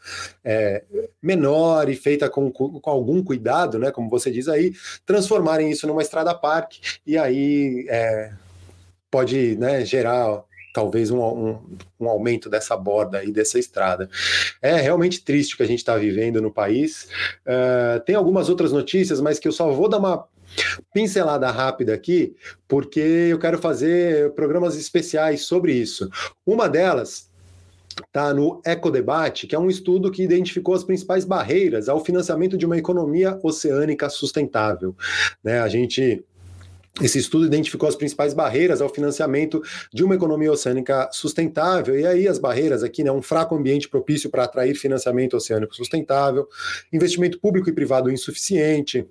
é, 0.42 0.84
menor 1.22 1.88
e 1.90 1.96
feita 1.96 2.30
com, 2.30 2.50
com, 2.50 2.80
com 2.80 2.90
algum 2.90 3.22
cuidado, 3.22 3.78
né, 3.78 3.90
como 3.90 4.08
você 4.08 4.30
diz 4.30 4.48
aí, 4.48 4.72
transformarem 5.04 5.70
isso 5.70 5.86
numa 5.86 6.02
estrada 6.02 6.34
parque, 6.34 6.80
e 7.06 7.18
aí 7.18 7.57
é, 7.88 8.32
pode 9.10 9.56
né, 9.56 9.84
gerar 9.84 10.44
talvez 10.72 11.10
um, 11.10 11.20
um, 11.20 11.58
um, 11.98 12.08
aumento 12.08 12.48
dessa 12.48 12.76
borda 12.76 13.24
e 13.24 13.32
dessa 13.32 13.58
estrada. 13.58 14.08
É 14.62 14.76
realmente 14.76 15.24
triste 15.24 15.54
o 15.54 15.56
que 15.56 15.62
a 15.62 15.66
gente 15.66 15.80
está 15.80 15.96
vivendo 15.96 16.40
no 16.40 16.52
país. 16.52 17.08
Uh, 17.44 18.00
tem 18.04 18.14
algumas 18.14 18.48
outras 18.48 18.70
notícias, 18.70 19.20
mas 19.20 19.38
que 19.38 19.48
eu 19.48 19.52
só 19.52 19.70
vou 19.72 19.88
dar 19.88 19.98
uma 19.98 20.28
pincelada 20.92 21.50
rápida 21.50 21.94
aqui, 21.94 22.34
porque 22.66 23.00
eu 23.00 23.38
quero 23.38 23.58
fazer 23.58 24.32
programas 24.34 24.76
especiais 24.76 25.42
sobre 25.42 25.72
isso. 25.72 26.08
Uma 26.46 26.68
delas 26.68 27.28
está 28.06 28.32
no 28.32 28.62
Ecodebate, 28.64 29.46
que 29.46 29.54
é 29.54 29.58
um 29.58 29.68
estudo 29.68 30.10
que 30.10 30.22
identificou 30.22 30.74
as 30.74 30.84
principais 30.84 31.24
barreiras 31.24 31.88
ao 31.88 32.04
financiamento 32.04 32.56
de 32.56 32.64
uma 32.64 32.78
economia 32.78 33.38
oceânica 33.42 34.08
sustentável. 34.08 34.94
Né, 35.42 35.60
a 35.60 35.68
gente 35.68 36.24
esse 37.00 37.18
estudo 37.18 37.46
identificou 37.46 37.88
as 37.88 37.96
principais 37.96 38.34
barreiras 38.34 38.80
ao 38.80 38.88
financiamento 38.88 39.62
de 39.92 40.04
uma 40.04 40.14
economia 40.14 40.52
oceânica 40.52 41.08
sustentável, 41.12 41.98
e 41.98 42.06
aí 42.06 42.26
as 42.26 42.38
barreiras 42.38 42.82
aqui, 42.82 43.04
né, 43.04 43.12
um 43.12 43.22
fraco 43.22 43.54
ambiente 43.54 43.88
propício 43.88 44.30
para 44.30 44.44
atrair 44.44 44.74
financiamento 44.74 45.36
oceânico 45.36 45.74
sustentável, 45.74 46.48
investimento 46.92 47.38
público 47.38 47.68
e 47.68 47.72
privado 47.72 48.10
insuficiente, 48.10 49.06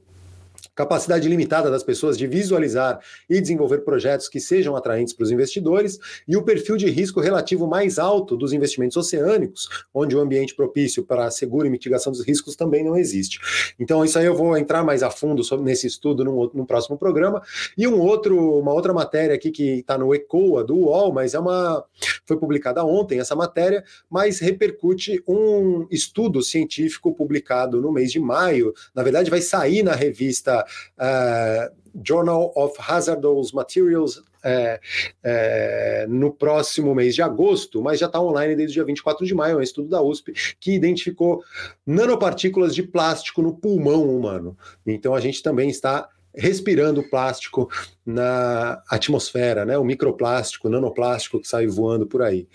capacidade 0.78 1.28
limitada 1.28 1.72
das 1.72 1.84
pessoas 1.84 2.16
de 2.16 2.28
visualizar 2.28 3.00
e 3.28 3.42
desenvolver 3.42 3.80
projetos 3.80 4.30
que 4.30 4.40
sejam 4.40 4.76
atraentes 4.76 5.12
para 5.12 5.24
os 5.24 5.32
investidores 5.32 5.98
e 6.28 6.38
o 6.38 6.44
perfil 6.44 6.78
de 6.78 6.88
risco 6.88 7.20
relativo 7.20 7.66
mais 7.66 7.98
alto 7.98 8.38
dos 8.38 8.54
investimentos 8.54 8.96
oceânicos, 8.96 9.68
onde 9.92 10.16
o 10.16 10.20
ambiente 10.20 10.54
propício 10.54 11.04
para 11.04 11.32
seguro 11.32 11.66
e 11.66 11.70
mitigação 11.72 12.12
dos 12.12 12.24
riscos 12.24 12.56
também 12.56 12.84
não 12.84 12.96
existe. 12.96 13.40
Então, 13.80 14.06
isso 14.06 14.20
aí 14.20 14.26
eu 14.28 14.36
vou 14.36 14.56
entrar 14.56 14.84
mais 14.84 15.02
a 15.02 15.10
fundo 15.10 15.44
sobre, 15.44 15.66
nesse 15.66 15.88
estudo 15.88 16.24
no, 16.24 16.52
no 16.54 16.66
próximo 16.66 16.96
programa. 16.96 17.42
E 17.76 17.88
um 17.88 18.00
outro, 18.00 18.60
uma 18.60 18.72
outra 18.72 18.94
matéria 18.94 19.34
aqui 19.34 19.50
que 19.50 19.80
está 19.80 19.98
no 19.98 20.13
ECOA 20.13 20.63
do 20.63 20.76
UOL, 20.76 21.12
mas 21.12 21.34
é 21.34 21.40
uma 21.40 21.84
foi 22.28 22.38
publicada 22.38 22.84
ontem 22.84 23.20
essa 23.20 23.36
matéria, 23.36 23.84
mas 24.10 24.40
repercute 24.40 25.24
um 25.28 25.88
estudo 25.90 26.44
científico 26.44 27.16
publicado 27.16 27.82
no 27.82 27.92
mês 27.92 28.12
de 28.12 28.20
maio. 28.20 28.74
Na 28.94 29.02
verdade, 29.02 29.32
vai 29.32 29.42
sair 29.42 29.82
na 29.82 29.96
revista 29.96 30.67
uh, 30.98 31.76
Journal 32.04 32.52
of 32.56 32.76
Hazardous 32.80 33.52
Materials 33.52 34.22
é, 34.44 34.80
é, 35.24 36.06
no 36.08 36.32
próximo 36.32 36.94
mês 36.96 37.16
de 37.16 37.22
agosto, 37.22 37.82
mas 37.82 38.00
já 38.00 38.06
está 38.06 38.22
online 38.22 38.56
desde 38.56 38.74
o 38.74 38.84
dia 38.84 38.86
24 38.86 39.26
de 39.26 39.34
maio, 39.34 39.56
é 39.56 39.58
um 39.58 39.62
estudo 39.62 39.90
da 39.90 40.02
USP 40.02 40.34
que 40.60 40.74
identificou 40.74 41.44
nanopartículas 41.86 42.74
de 42.74 42.84
plástico 42.84 43.42
no 43.42 43.56
pulmão 43.56 44.04
humano. 44.04 44.58
Então 44.86 45.14
a 45.14 45.20
gente 45.20 45.42
também 45.44 45.70
está 45.70 46.08
respirando 46.34 47.02
plástico 47.10 47.68
na 48.06 48.82
atmosfera, 48.90 49.66
né? 49.66 49.78
O 49.78 49.84
microplástico, 49.84 50.68
o 50.68 50.72
nanoplástico 50.72 51.42
que 51.42 51.48
sai 51.48 51.66
voando 51.66 52.06
por 52.06 52.22
aí. 52.22 52.48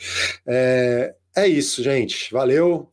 É, 0.46 1.14
é 1.34 1.48
isso, 1.48 1.82
gente. 1.82 2.32
Valeu 2.32 2.88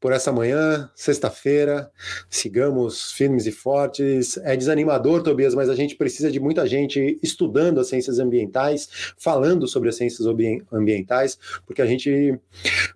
por 0.00 0.12
essa 0.12 0.32
manhã, 0.32 0.90
sexta-feira. 0.94 1.90
Sigamos 2.28 3.12
firmes 3.12 3.46
e 3.46 3.52
fortes. 3.52 4.38
É 4.38 4.56
desanimador, 4.56 5.22
Tobias, 5.22 5.54
mas 5.54 5.68
a 5.68 5.74
gente 5.74 5.94
precisa 5.94 6.30
de 6.30 6.40
muita 6.40 6.66
gente 6.66 7.18
estudando 7.22 7.78
as 7.78 7.88
ciências 7.88 8.18
ambientais, 8.18 8.88
falando 9.18 9.68
sobre 9.68 9.90
as 9.90 9.96
ciências 9.96 10.26
ambientais, 10.72 11.38
porque 11.66 11.82
a 11.82 11.86
gente 11.86 12.38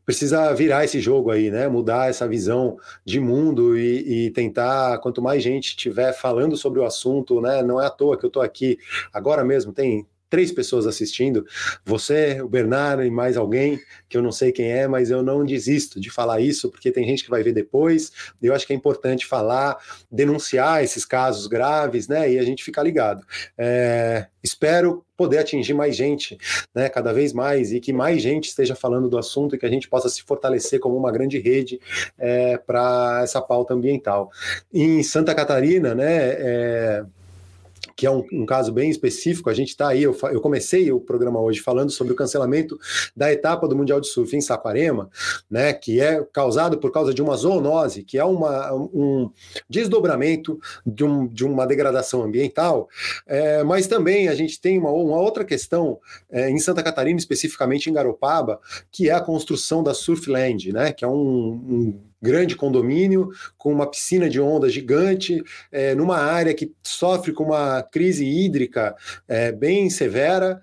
precisa 0.06 0.52
virar 0.54 0.84
esse 0.84 0.98
jogo 0.98 1.30
aí, 1.30 1.50
né? 1.50 1.68
Mudar 1.68 2.08
essa 2.08 2.26
visão 2.26 2.78
de 3.04 3.20
mundo 3.20 3.78
e, 3.78 4.26
e 4.26 4.30
tentar, 4.30 4.98
quanto 4.98 5.20
mais 5.20 5.42
gente 5.42 5.76
tiver 5.76 6.12
falando 6.12 6.56
sobre 6.56 6.80
o 6.80 6.84
assunto, 6.84 7.40
né? 7.40 7.62
Não 7.62 7.80
é 7.80 7.86
à 7.86 7.90
toa 7.90 8.16
que 8.16 8.24
eu 8.24 8.28
estou 8.28 8.42
aqui 8.42 8.78
agora 9.12 9.44
mesmo, 9.44 9.72
tem 9.72 10.06
três 10.28 10.50
pessoas 10.50 10.86
assistindo, 10.86 11.46
você, 11.84 12.40
o 12.42 12.48
Bernardo 12.48 13.04
e 13.04 13.10
mais 13.10 13.36
alguém, 13.36 13.80
que 14.08 14.16
eu 14.16 14.22
não 14.22 14.32
sei 14.32 14.52
quem 14.52 14.70
é, 14.70 14.88
mas 14.88 15.10
eu 15.10 15.22
não 15.22 15.44
desisto 15.44 16.00
de 16.00 16.10
falar 16.10 16.40
isso, 16.40 16.70
porque 16.70 16.90
tem 16.90 17.06
gente 17.06 17.24
que 17.24 17.30
vai 17.30 17.42
ver 17.42 17.52
depois, 17.52 18.12
e 18.42 18.46
eu 18.46 18.54
acho 18.54 18.66
que 18.66 18.72
é 18.72 18.76
importante 18.76 19.26
falar, 19.26 19.76
denunciar 20.10 20.82
esses 20.82 21.04
casos 21.04 21.46
graves, 21.46 22.08
né, 22.08 22.32
e 22.32 22.38
a 22.38 22.42
gente 22.42 22.64
ficar 22.64 22.82
ligado. 22.82 23.24
É, 23.56 24.26
espero 24.42 25.04
poder 25.16 25.38
atingir 25.38 25.74
mais 25.74 25.94
gente, 25.94 26.36
né, 26.74 26.88
cada 26.88 27.12
vez 27.12 27.32
mais, 27.32 27.72
e 27.72 27.78
que 27.78 27.92
mais 27.92 28.20
gente 28.20 28.48
esteja 28.48 28.74
falando 28.74 29.08
do 29.08 29.16
assunto 29.16 29.54
e 29.54 29.58
que 29.58 29.66
a 29.66 29.70
gente 29.70 29.88
possa 29.88 30.08
se 30.08 30.22
fortalecer 30.22 30.80
como 30.80 30.96
uma 30.96 31.12
grande 31.12 31.38
rede 31.38 31.80
é, 32.18 32.58
para 32.58 33.20
essa 33.22 33.40
pauta 33.40 33.74
ambiental. 33.74 34.30
Em 34.72 35.02
Santa 35.02 35.34
Catarina, 35.34 35.94
né, 35.94 36.28
é, 36.36 37.04
que 37.96 38.06
é 38.06 38.10
um, 38.10 38.24
um 38.32 38.46
caso 38.46 38.72
bem 38.72 38.90
específico. 38.90 39.50
A 39.50 39.54
gente 39.54 39.68
está 39.68 39.88
aí, 39.88 40.02
eu, 40.02 40.16
eu, 40.30 40.40
comecei 40.40 40.90
o 40.90 41.00
programa 41.00 41.40
hoje 41.40 41.60
falando 41.60 41.90
sobre 41.90 42.12
o 42.12 42.16
cancelamento 42.16 42.78
da 43.16 43.32
etapa 43.32 43.68
do 43.68 43.76
Mundial 43.76 44.00
de 44.00 44.08
Surf 44.08 44.36
em 44.36 44.40
Saquarema, 44.40 45.10
né, 45.50 45.72
que 45.72 46.00
é 46.00 46.22
causado 46.32 46.78
por 46.78 46.90
causa 46.90 47.12
de 47.12 47.22
uma 47.22 47.36
zoonose, 47.36 48.02
que 48.02 48.18
é 48.18 48.24
uma, 48.24 48.72
um 48.74 49.30
desdobramento 49.68 50.58
de, 50.86 51.04
um, 51.04 51.26
de 51.26 51.44
uma 51.44 51.66
degradação 51.66 52.22
ambiental. 52.22 52.88
É, 53.26 53.62
mas 53.62 53.86
também 53.86 54.28
a 54.28 54.34
gente 54.34 54.60
tem 54.60 54.78
uma, 54.78 54.90
uma 54.90 55.18
outra 55.18 55.44
questão 55.44 55.98
é, 56.30 56.50
em 56.50 56.58
Santa 56.58 56.82
Catarina, 56.82 57.18
especificamente 57.18 57.88
em 57.88 57.92
Garopaba, 57.92 58.60
que 58.90 59.08
é 59.08 59.12
a 59.12 59.20
construção 59.20 59.82
da 59.82 59.94
Surfland, 59.94 60.72
né, 60.72 60.92
que 60.92 61.04
é 61.04 61.08
um, 61.08 61.14
um 61.14 62.00
grande 62.24 62.56
condomínio 62.56 63.28
com 63.58 63.70
uma 63.70 63.86
piscina 63.86 64.30
de 64.30 64.40
onda 64.40 64.70
gigante, 64.70 65.44
é, 65.70 65.94
numa 65.94 66.16
área 66.16 66.54
que 66.54 66.72
sofre 66.82 67.32
com 67.32 67.44
uma 67.44 67.82
crise 67.82 68.24
hídrica 68.24 68.96
é, 69.28 69.52
bem 69.52 69.90
severa 69.90 70.62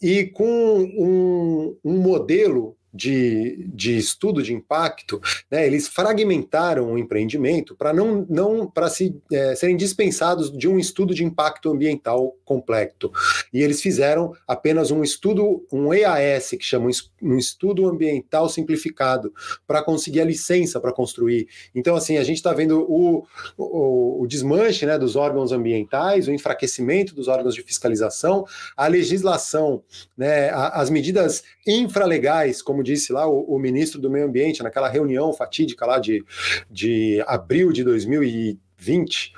e 0.00 0.26
com 0.26 0.44
um, 0.44 1.76
um 1.82 1.98
modelo 1.98 2.76
de, 2.92 3.68
de 3.72 3.96
estudo 3.96 4.42
de 4.42 4.52
impacto, 4.52 5.20
né, 5.50 5.66
eles 5.66 5.88
fragmentaram 5.88 6.92
o 6.92 6.98
empreendimento 6.98 7.74
para 7.74 7.92
não, 7.92 8.26
não 8.28 8.66
para 8.68 8.88
se, 8.88 9.16
é, 9.32 9.54
serem 9.54 9.76
dispensados 9.76 10.50
de 10.50 10.68
um 10.68 10.78
estudo 10.78 11.14
de 11.14 11.24
impacto 11.24 11.70
ambiental 11.70 12.36
completo. 12.44 13.12
E 13.52 13.62
eles 13.62 13.80
fizeram 13.80 14.32
apenas 14.46 14.90
um 14.90 15.02
estudo, 15.02 15.64
um 15.72 15.92
EAS, 15.94 16.50
que 16.50 16.64
chama 16.64 16.90
um 17.22 17.38
estudo 17.38 17.88
ambiental 17.88 18.48
simplificado, 18.48 19.32
para 19.66 19.82
conseguir 19.82 20.20
a 20.20 20.24
licença 20.24 20.80
para 20.80 20.92
construir. 20.92 21.48
Então, 21.74 21.94
assim, 21.94 22.16
a 22.16 22.24
gente 22.24 22.36
está 22.36 22.52
vendo 22.52 22.80
o, 22.88 23.26
o, 23.56 24.22
o 24.22 24.26
desmanche 24.26 24.84
né, 24.86 24.98
dos 24.98 25.16
órgãos 25.16 25.52
ambientais, 25.52 26.26
o 26.26 26.32
enfraquecimento 26.32 27.14
dos 27.14 27.28
órgãos 27.28 27.54
de 27.54 27.62
fiscalização, 27.62 28.44
a 28.76 28.86
legislação, 28.86 29.82
né, 30.16 30.50
as 30.50 30.90
medidas 30.90 31.42
infralegais, 31.66 32.62
como 32.62 32.79
disse 32.82 33.12
lá 33.12 33.26
o, 33.26 33.54
o, 33.54 33.58
ministro 33.58 34.00
do 34.00 34.10
Meio 34.10 34.26
Ambiente, 34.26 34.62
naquela 34.62 34.88
reunião 34.88 35.32
fatídica 35.32 35.86
lá 35.86 35.98
de, 35.98 36.24
de 36.70 37.22
abril 37.26 37.72
de 37.72 37.84
2020 37.84 39.32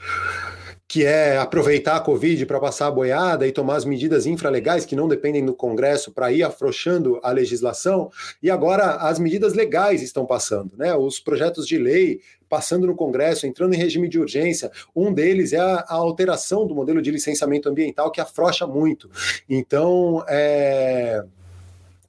que 0.93 1.07
é 1.07 1.39
aproveitar 1.39 1.97
a 1.97 2.01
Covid 2.01 2.45
para 2.45 2.61
passar 2.61 2.89
a 2.89 2.91
boiada 2.91 3.47
e 3.47 3.51
tomar 3.51 3.77
as 3.77 3.85
medidas 3.87 4.27
infralegais 4.27 4.85
que 4.85 4.95
não 4.95 5.09
dependem 5.09 5.43
do 5.43 5.55
Congresso 5.55 6.13
para 6.13 6.31
ir 6.31 6.43
afrouxando 6.43 7.19
a 7.23 7.31
legislação, 7.31 8.11
e 8.43 8.51
agora 8.51 8.97
as 8.97 9.19
medidas 9.19 9.55
legais 9.55 10.03
estão 10.03 10.27
passando, 10.27 10.77
né? 10.77 10.95
Os 10.95 11.19
projetos 11.19 11.67
de 11.67 11.79
lei 11.79 12.21
passando 12.47 12.87
no 12.87 12.95
Congresso, 12.95 13.47
entrando 13.47 13.73
em 13.73 13.79
regime 13.79 14.07
de 14.07 14.19
urgência. 14.19 14.71
Um 14.95 15.15
deles 15.15 15.55
é 15.55 15.61
a, 15.61 15.77
a 15.89 15.95
alteração 15.95 16.67
do 16.67 16.75
modelo 16.75 17.01
de 17.01 17.11
licenciamento 17.11 17.71
ambiental 17.71 18.11
que 18.11 18.21
afrouxa 18.21 18.67
muito. 18.67 19.11
Então, 19.49 20.23
é 20.29 21.25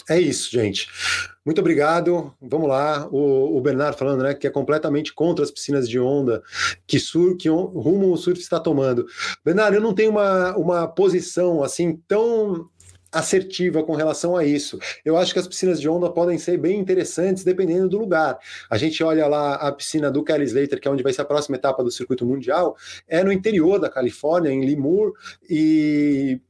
é 0.09 0.19
isso, 0.19 0.51
gente. 0.51 0.87
Muito 1.45 1.59
obrigado. 1.59 2.33
Vamos 2.41 2.69
lá. 2.69 3.07
O, 3.11 3.57
o, 3.57 3.61
Bernardo 3.61 3.97
falando, 3.97 4.23
né, 4.23 4.33
que 4.33 4.47
é 4.47 4.49
completamente 4.49 5.13
contra 5.13 5.43
as 5.43 5.51
piscinas 5.51 5.89
de 5.89 5.99
onda 5.99 6.41
que, 6.87 6.99
sur, 6.99 7.35
que 7.37 7.49
rumo 7.49 8.11
o 8.11 8.17
surf 8.17 8.39
está 8.39 8.59
tomando. 8.59 9.05
Bernardo, 9.43 9.75
eu 9.75 9.81
não 9.81 9.93
tenho 9.93 10.11
uma, 10.11 10.55
uma 10.55 10.87
posição 10.87 11.63
assim 11.63 11.99
tão 12.07 12.69
assertiva 13.13 13.83
com 13.83 13.95
relação 13.95 14.35
a 14.35 14.43
isso. 14.43 14.79
Eu 15.05 15.15
acho 15.15 15.33
que 15.33 15.39
as 15.39 15.47
piscinas 15.47 15.79
de 15.79 15.87
onda 15.87 16.09
podem 16.09 16.39
ser 16.39 16.57
bem 16.57 16.79
interessantes 16.79 17.43
dependendo 17.43 17.87
do 17.87 17.99
lugar. 17.99 18.39
A 18.69 18.77
gente 18.77 19.03
olha 19.03 19.27
lá 19.27 19.55
a 19.55 19.71
piscina 19.71 20.09
do 20.09 20.23
Kelly 20.23 20.45
Slater, 20.45 20.81
que 20.81 20.87
é 20.87 20.91
onde 20.91 21.03
vai 21.03 21.13
ser 21.13 21.21
a 21.21 21.25
próxima 21.25 21.55
etapa 21.55 21.83
do 21.83 21.91
circuito 21.91 22.25
mundial, 22.25 22.75
é 23.07 23.23
no 23.23 23.31
interior 23.31 23.79
da 23.79 23.89
Califórnia, 23.89 24.49
em 24.49 24.65
Limur, 24.65 25.13
e 25.47 26.41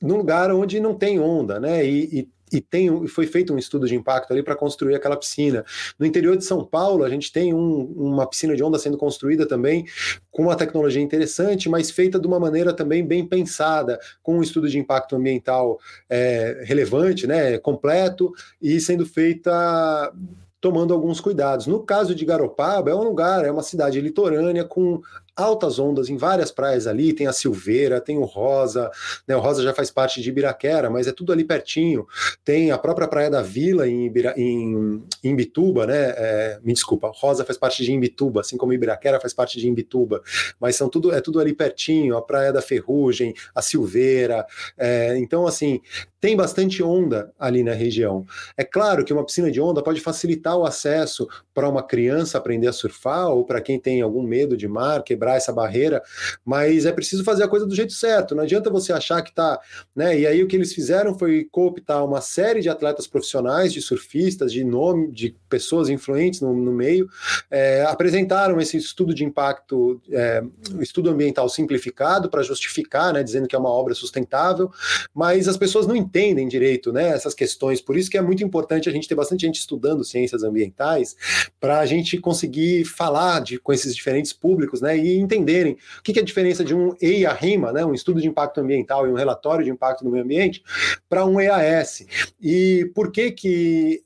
num 0.00 0.16
lugar 0.16 0.50
onde 0.50 0.80
não 0.80 0.94
tem 0.94 1.20
onda, 1.20 1.60
né? 1.60 1.84
E, 1.84 2.20
e 2.20 2.28
e 2.52 2.60
tem, 2.60 3.06
foi 3.06 3.26
feito 3.26 3.52
um 3.54 3.58
estudo 3.58 3.86
de 3.86 3.94
impacto 3.94 4.32
ali 4.32 4.42
para 4.42 4.56
construir 4.56 4.94
aquela 4.94 5.16
piscina. 5.16 5.64
No 5.98 6.06
interior 6.06 6.36
de 6.36 6.44
São 6.44 6.64
Paulo, 6.64 7.04
a 7.04 7.08
gente 7.08 7.32
tem 7.32 7.54
um, 7.54 7.84
uma 7.96 8.26
piscina 8.26 8.56
de 8.56 8.62
onda 8.62 8.78
sendo 8.78 8.96
construída 8.96 9.46
também 9.46 9.86
com 10.30 10.42
uma 10.42 10.56
tecnologia 10.56 11.02
interessante, 11.02 11.68
mas 11.68 11.90
feita 11.90 12.18
de 12.18 12.26
uma 12.26 12.40
maneira 12.40 12.72
também 12.72 13.06
bem 13.06 13.26
pensada, 13.26 13.98
com 14.22 14.38
um 14.38 14.42
estudo 14.42 14.68
de 14.68 14.78
impacto 14.78 15.16
ambiental 15.16 15.78
é, 16.08 16.62
relevante, 16.64 17.26
né, 17.26 17.58
completo, 17.58 18.32
e 18.60 18.80
sendo 18.80 19.04
feita 19.06 20.12
tomando 20.60 20.92
alguns 20.92 21.20
cuidados. 21.20 21.66
No 21.66 21.80
caso 21.80 22.14
de 22.14 22.24
Garopaba, 22.24 22.90
é 22.90 22.94
um 22.94 23.02
lugar, 23.02 23.44
é 23.44 23.50
uma 23.50 23.62
cidade 23.62 24.00
litorânea 24.00 24.64
com 24.64 25.00
altas 25.36 25.78
ondas 25.78 26.08
em 26.08 26.16
várias 26.16 26.50
praias 26.50 26.86
ali, 26.86 27.12
tem 27.12 27.26
a 27.26 27.32
Silveira, 27.32 28.00
tem 28.00 28.18
o 28.18 28.24
Rosa, 28.24 28.90
né, 29.26 29.36
o 29.36 29.40
Rosa 29.40 29.62
já 29.62 29.72
faz 29.72 29.90
parte 29.90 30.20
de 30.20 30.28
Ibiraquera, 30.28 30.90
mas 30.90 31.06
é 31.06 31.12
tudo 31.12 31.32
ali 31.32 31.44
pertinho, 31.44 32.06
tem 32.44 32.70
a 32.70 32.78
própria 32.78 33.08
Praia 33.08 33.30
da 33.30 33.42
Vila 33.42 33.88
em, 33.88 34.06
Ibira, 34.06 34.34
em, 34.36 35.02
em 35.22 35.30
Imbituba, 35.30 35.86
né, 35.86 36.14
é, 36.16 36.60
me 36.62 36.72
desculpa, 36.72 37.10
Rosa 37.14 37.44
faz 37.44 37.58
parte 37.58 37.84
de 37.84 37.92
Imbituba, 37.92 38.40
assim 38.40 38.56
como 38.56 38.72
Ibiraquera 38.72 39.20
faz 39.20 39.32
parte 39.32 39.58
de 39.58 39.68
Imbituba, 39.68 40.22
mas 40.60 40.76
são 40.76 40.88
tudo, 40.88 41.12
é 41.12 41.20
tudo 41.20 41.40
ali 41.40 41.54
pertinho, 41.54 42.16
a 42.16 42.22
Praia 42.22 42.52
da 42.52 42.62
Ferrugem, 42.62 43.34
a 43.54 43.62
Silveira, 43.62 44.46
é, 44.76 45.16
então 45.18 45.46
assim, 45.46 45.80
tem 46.20 46.36
bastante 46.36 46.82
onda 46.82 47.32
ali 47.38 47.64
na 47.64 47.72
região. 47.72 48.26
É 48.56 48.62
claro 48.62 49.04
que 49.04 49.12
uma 49.12 49.24
piscina 49.24 49.50
de 49.50 49.60
onda 49.60 49.82
pode 49.82 50.00
facilitar 50.00 50.56
o 50.56 50.66
acesso 50.66 51.26
para 51.54 51.68
uma 51.68 51.82
criança 51.82 52.36
aprender 52.36 52.66
a 52.66 52.72
surfar 52.72 53.28
ou 53.28 53.44
para 53.44 53.60
quem 53.60 53.78
tem 53.78 54.02
algum 54.02 54.22
medo 54.22 54.56
de 54.56 54.68
mar, 54.68 55.02
que 55.02 55.16
quebrar 55.20 55.36
essa 55.36 55.52
barreira, 55.52 56.02
mas 56.42 56.86
é 56.86 56.92
preciso 56.92 57.22
fazer 57.22 57.44
a 57.44 57.48
coisa 57.48 57.66
do 57.66 57.74
jeito 57.74 57.92
certo. 57.92 58.34
Não 58.34 58.42
adianta 58.42 58.70
você 58.70 58.92
achar 58.92 59.20
que 59.20 59.34
tá, 59.34 59.60
né? 59.94 60.18
E 60.18 60.26
aí 60.26 60.42
o 60.42 60.46
que 60.46 60.56
eles 60.56 60.72
fizeram 60.72 61.18
foi 61.18 61.46
cooptar 61.50 62.04
uma 62.04 62.22
série 62.22 62.62
de 62.62 62.70
atletas 62.70 63.06
profissionais, 63.06 63.72
de 63.72 63.82
surfistas, 63.82 64.50
de 64.50 64.64
nome, 64.64 65.12
de 65.12 65.36
pessoas 65.48 65.90
influentes 65.90 66.40
no, 66.40 66.54
no 66.54 66.72
meio, 66.72 67.06
é, 67.50 67.82
apresentaram 67.82 68.58
esse 68.60 68.78
estudo 68.78 69.12
de 69.12 69.24
impacto, 69.24 70.00
é, 70.10 70.42
estudo 70.80 71.10
ambiental 71.10 71.48
simplificado 71.48 72.30
para 72.30 72.42
justificar, 72.42 73.12
né, 73.12 73.22
dizendo 73.22 73.46
que 73.46 73.54
é 73.54 73.58
uma 73.58 73.68
obra 73.68 73.94
sustentável, 73.94 74.70
mas 75.12 75.48
as 75.48 75.56
pessoas 75.56 75.86
não 75.86 75.94
entendem 75.94 76.48
direito, 76.48 76.92
né, 76.92 77.10
essas 77.10 77.34
questões. 77.34 77.80
Por 77.80 77.96
isso 77.96 78.10
que 78.10 78.16
é 78.16 78.22
muito 78.22 78.42
importante 78.42 78.88
a 78.88 78.92
gente 78.92 79.08
ter 79.08 79.14
bastante 79.14 79.44
gente 79.44 79.58
estudando 79.58 80.04
ciências 80.04 80.42
ambientais 80.42 81.16
para 81.60 81.80
a 81.80 81.86
gente 81.86 82.16
conseguir 82.18 82.84
falar 82.84 83.40
de, 83.40 83.58
com 83.58 83.72
esses 83.72 83.94
diferentes 83.94 84.32
públicos, 84.32 84.80
né, 84.80 84.96
e 84.96 85.09
entenderem 85.18 85.76
o 85.98 86.02
que, 86.02 86.12
que 86.12 86.18
é 86.18 86.22
a 86.22 86.24
diferença 86.24 86.64
de 86.64 86.74
um 86.74 86.94
EIA-RIMA, 87.00 87.72
né, 87.72 87.84
um 87.84 87.94
estudo 87.94 88.20
de 88.20 88.28
impacto 88.28 88.60
ambiental 88.60 89.06
e 89.06 89.10
um 89.10 89.14
relatório 89.14 89.64
de 89.64 89.70
impacto 89.70 90.04
no 90.04 90.10
meio 90.10 90.24
ambiente, 90.24 90.62
para 91.08 91.24
um 91.24 91.40
EAS. 91.40 92.06
E 92.40 92.90
por 92.94 93.10
que 93.10 93.30
que 93.32 94.02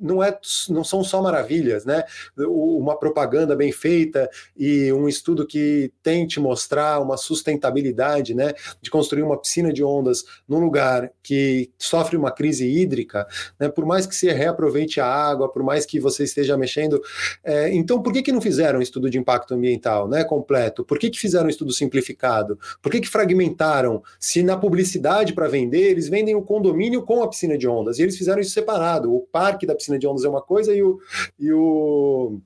não, 0.00 0.22
é, 0.22 0.36
não 0.68 0.84
são 0.84 1.04
só 1.04 1.22
maravilhas, 1.22 1.84
né? 1.84 2.04
Uma 2.36 2.98
propaganda 2.98 3.54
bem 3.54 3.72
feita 3.72 4.28
e 4.56 4.92
um 4.92 5.08
estudo 5.08 5.46
que 5.46 5.92
tente 6.02 6.40
mostrar 6.40 7.00
uma 7.00 7.16
sustentabilidade, 7.16 8.34
né? 8.34 8.52
De 8.80 8.90
construir 8.90 9.22
uma 9.22 9.38
piscina 9.38 9.72
de 9.72 9.82
ondas 9.84 10.24
num 10.48 10.58
lugar 10.58 11.10
que 11.22 11.70
sofre 11.78 12.16
uma 12.16 12.30
crise 12.30 12.66
hídrica, 12.66 13.26
né? 13.58 13.68
Por 13.68 13.84
mais 13.86 14.06
que 14.06 14.14
se 14.14 14.30
reaproveite 14.30 15.00
a 15.00 15.06
água, 15.06 15.50
por 15.50 15.62
mais 15.62 15.86
que 15.86 16.00
você 16.00 16.24
esteja 16.24 16.56
mexendo, 16.56 17.00
é, 17.42 17.72
então 17.72 18.02
por 18.02 18.12
que 18.12 18.22
que 18.22 18.32
não 18.32 18.40
fizeram 18.40 18.78
um 18.78 18.82
estudo 18.82 19.08
de 19.08 19.18
impacto 19.18 19.54
ambiental, 19.54 20.08
né? 20.08 20.24
Completo? 20.24 20.84
Por 20.84 20.98
que 20.98 21.10
que 21.10 21.18
fizeram 21.18 21.46
um 21.46 21.50
estudo 21.50 21.72
simplificado? 21.72 22.58
Por 22.82 22.90
que 22.90 23.00
que 23.00 23.08
fragmentaram? 23.08 24.02
Se 24.18 24.42
na 24.42 24.56
publicidade 24.56 25.32
para 25.32 25.48
vender 25.48 25.90
eles 25.90 26.08
vendem 26.08 26.34
o 26.34 26.42
condomínio 26.42 27.02
com 27.02 27.22
a 27.22 27.28
piscina 27.28 27.56
de 27.56 27.68
ondas 27.68 27.98
e 27.98 28.02
eles 28.02 28.16
fizeram 28.16 28.40
isso 28.40 28.50
separado. 28.50 29.14
O 29.14 29.20
parque 29.44 29.66
da 29.66 29.74
piscina 29.74 29.98
de 29.98 30.06
ondas 30.06 30.24
é 30.24 30.28
uma 30.28 30.40
coisa 30.40 30.74
e 30.74 30.82
o, 30.82 30.98
e 31.38 31.52
o 31.52 32.40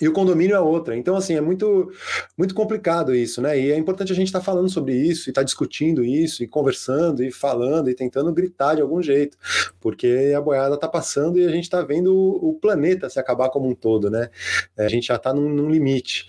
e 0.00 0.08
o 0.08 0.12
condomínio 0.12 0.56
é 0.56 0.60
outra. 0.60 0.96
Então, 0.96 1.14
assim, 1.14 1.34
é 1.34 1.42
muito, 1.42 1.92
muito 2.34 2.54
complicado 2.54 3.14
isso, 3.14 3.42
né? 3.42 3.60
E 3.60 3.70
é 3.70 3.76
importante 3.76 4.10
a 4.10 4.14
gente 4.14 4.28
estar 4.28 4.38
tá 4.38 4.44
falando 4.44 4.70
sobre 4.70 4.94
isso, 4.94 5.28
e 5.28 5.30
estar 5.30 5.42
tá 5.42 5.44
discutindo 5.44 6.02
isso, 6.02 6.42
e 6.42 6.48
conversando, 6.48 7.22
e 7.22 7.30
falando, 7.30 7.90
e 7.90 7.94
tentando 7.94 8.32
gritar 8.32 8.76
de 8.76 8.80
algum 8.80 9.02
jeito, 9.02 9.36
porque 9.78 10.32
a 10.34 10.40
boiada 10.40 10.74
está 10.74 10.88
passando 10.88 11.38
e 11.38 11.44
a 11.44 11.50
gente 11.50 11.64
está 11.64 11.82
vendo 11.82 12.16
o, 12.16 12.54
planeta 12.54 13.10
se 13.10 13.18
acabar 13.18 13.50
como 13.50 13.68
um 13.68 13.74
todo, 13.74 14.08
né? 14.08 14.30
A 14.78 14.88
gente 14.88 15.08
já 15.08 15.16
está 15.16 15.34
num, 15.34 15.50
num 15.50 15.68
limite. 15.68 16.26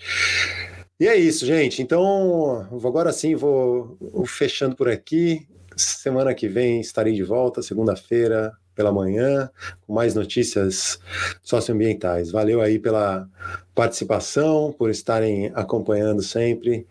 E 1.00 1.08
é 1.08 1.16
isso, 1.16 1.46
gente. 1.46 1.80
Então, 1.80 2.68
agora 2.84 3.10
sim, 3.10 3.34
vou 3.34 3.96
fechando 4.26 4.76
por 4.76 4.88
aqui. 4.88 5.48
Semana 5.74 6.34
que 6.34 6.46
vem 6.46 6.80
estarei 6.80 7.14
de 7.14 7.22
volta, 7.22 7.62
segunda-feira, 7.62 8.52
pela 8.74 8.92
manhã, 8.92 9.50
com 9.86 9.92
mais 9.92 10.14
notícias 10.14 10.98
socioambientais. 11.42 12.30
Valeu 12.30 12.60
aí 12.60 12.78
pela 12.78 13.28
participação, 13.74 14.74
por 14.76 14.90
estarem 14.90 15.50
acompanhando 15.54 16.22
sempre. 16.22 16.86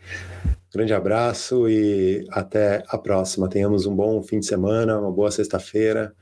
Grande 0.73 0.93
abraço 0.93 1.67
e 1.69 2.25
até 2.31 2.83
a 2.87 2.97
próxima. 2.97 3.49
Tenhamos 3.49 3.85
um 3.85 3.95
bom 3.95 4.21
fim 4.23 4.39
de 4.39 4.45
semana, 4.45 4.99
uma 4.99 5.11
boa 5.11 5.29
sexta-feira 5.29 6.13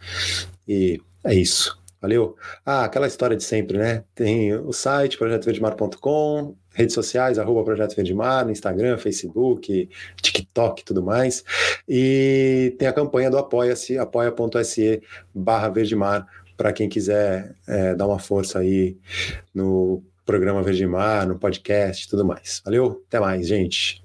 e 0.68 1.00
é 1.24 1.36
isso. 1.36 1.78
Valeu? 2.02 2.36
Ah, 2.66 2.86
aquela 2.86 3.08
história 3.08 3.36
de 3.36 3.44
sempre, 3.44 3.78
né? 3.78 4.04
Tem 4.16 4.54
o 4.54 4.72
site 4.72 5.18
projetoverdemar.com, 5.18 6.56
redes 6.80 6.96
sociais, 6.96 7.38
arroba 7.38 7.64
Projeto 7.64 7.94
Verdemar, 7.94 8.50
Instagram, 8.50 8.98
Facebook, 8.98 9.90
TikTok 10.22 10.82
e 10.82 10.86
tudo 10.86 11.04
mais. 11.04 11.44
E 11.88 12.74
tem 12.80 12.88
a 12.88 12.94
campanha 12.94 13.30
do 13.30 13.38
Apoia-se, 13.38 13.98
apoia.se 13.98 15.02
barra 15.36 15.68
Verdemar, 15.68 16.26
para 16.56 16.72
quem 16.72 16.88
quiser 16.88 17.54
é, 17.68 17.94
dar 17.96 18.08
uma 18.08 18.20
força 18.20 18.60
aí 18.60 18.98
no 19.54 20.02
programa 20.26 20.64
Verdemar, 20.64 21.28
no 21.28 21.38
podcast 21.38 22.06
e 22.06 22.10
tudo 22.10 22.24
mais. 22.26 22.62
Valeu? 22.64 23.04
Até 23.08 23.20
mais, 23.20 23.46
gente. 23.46 24.02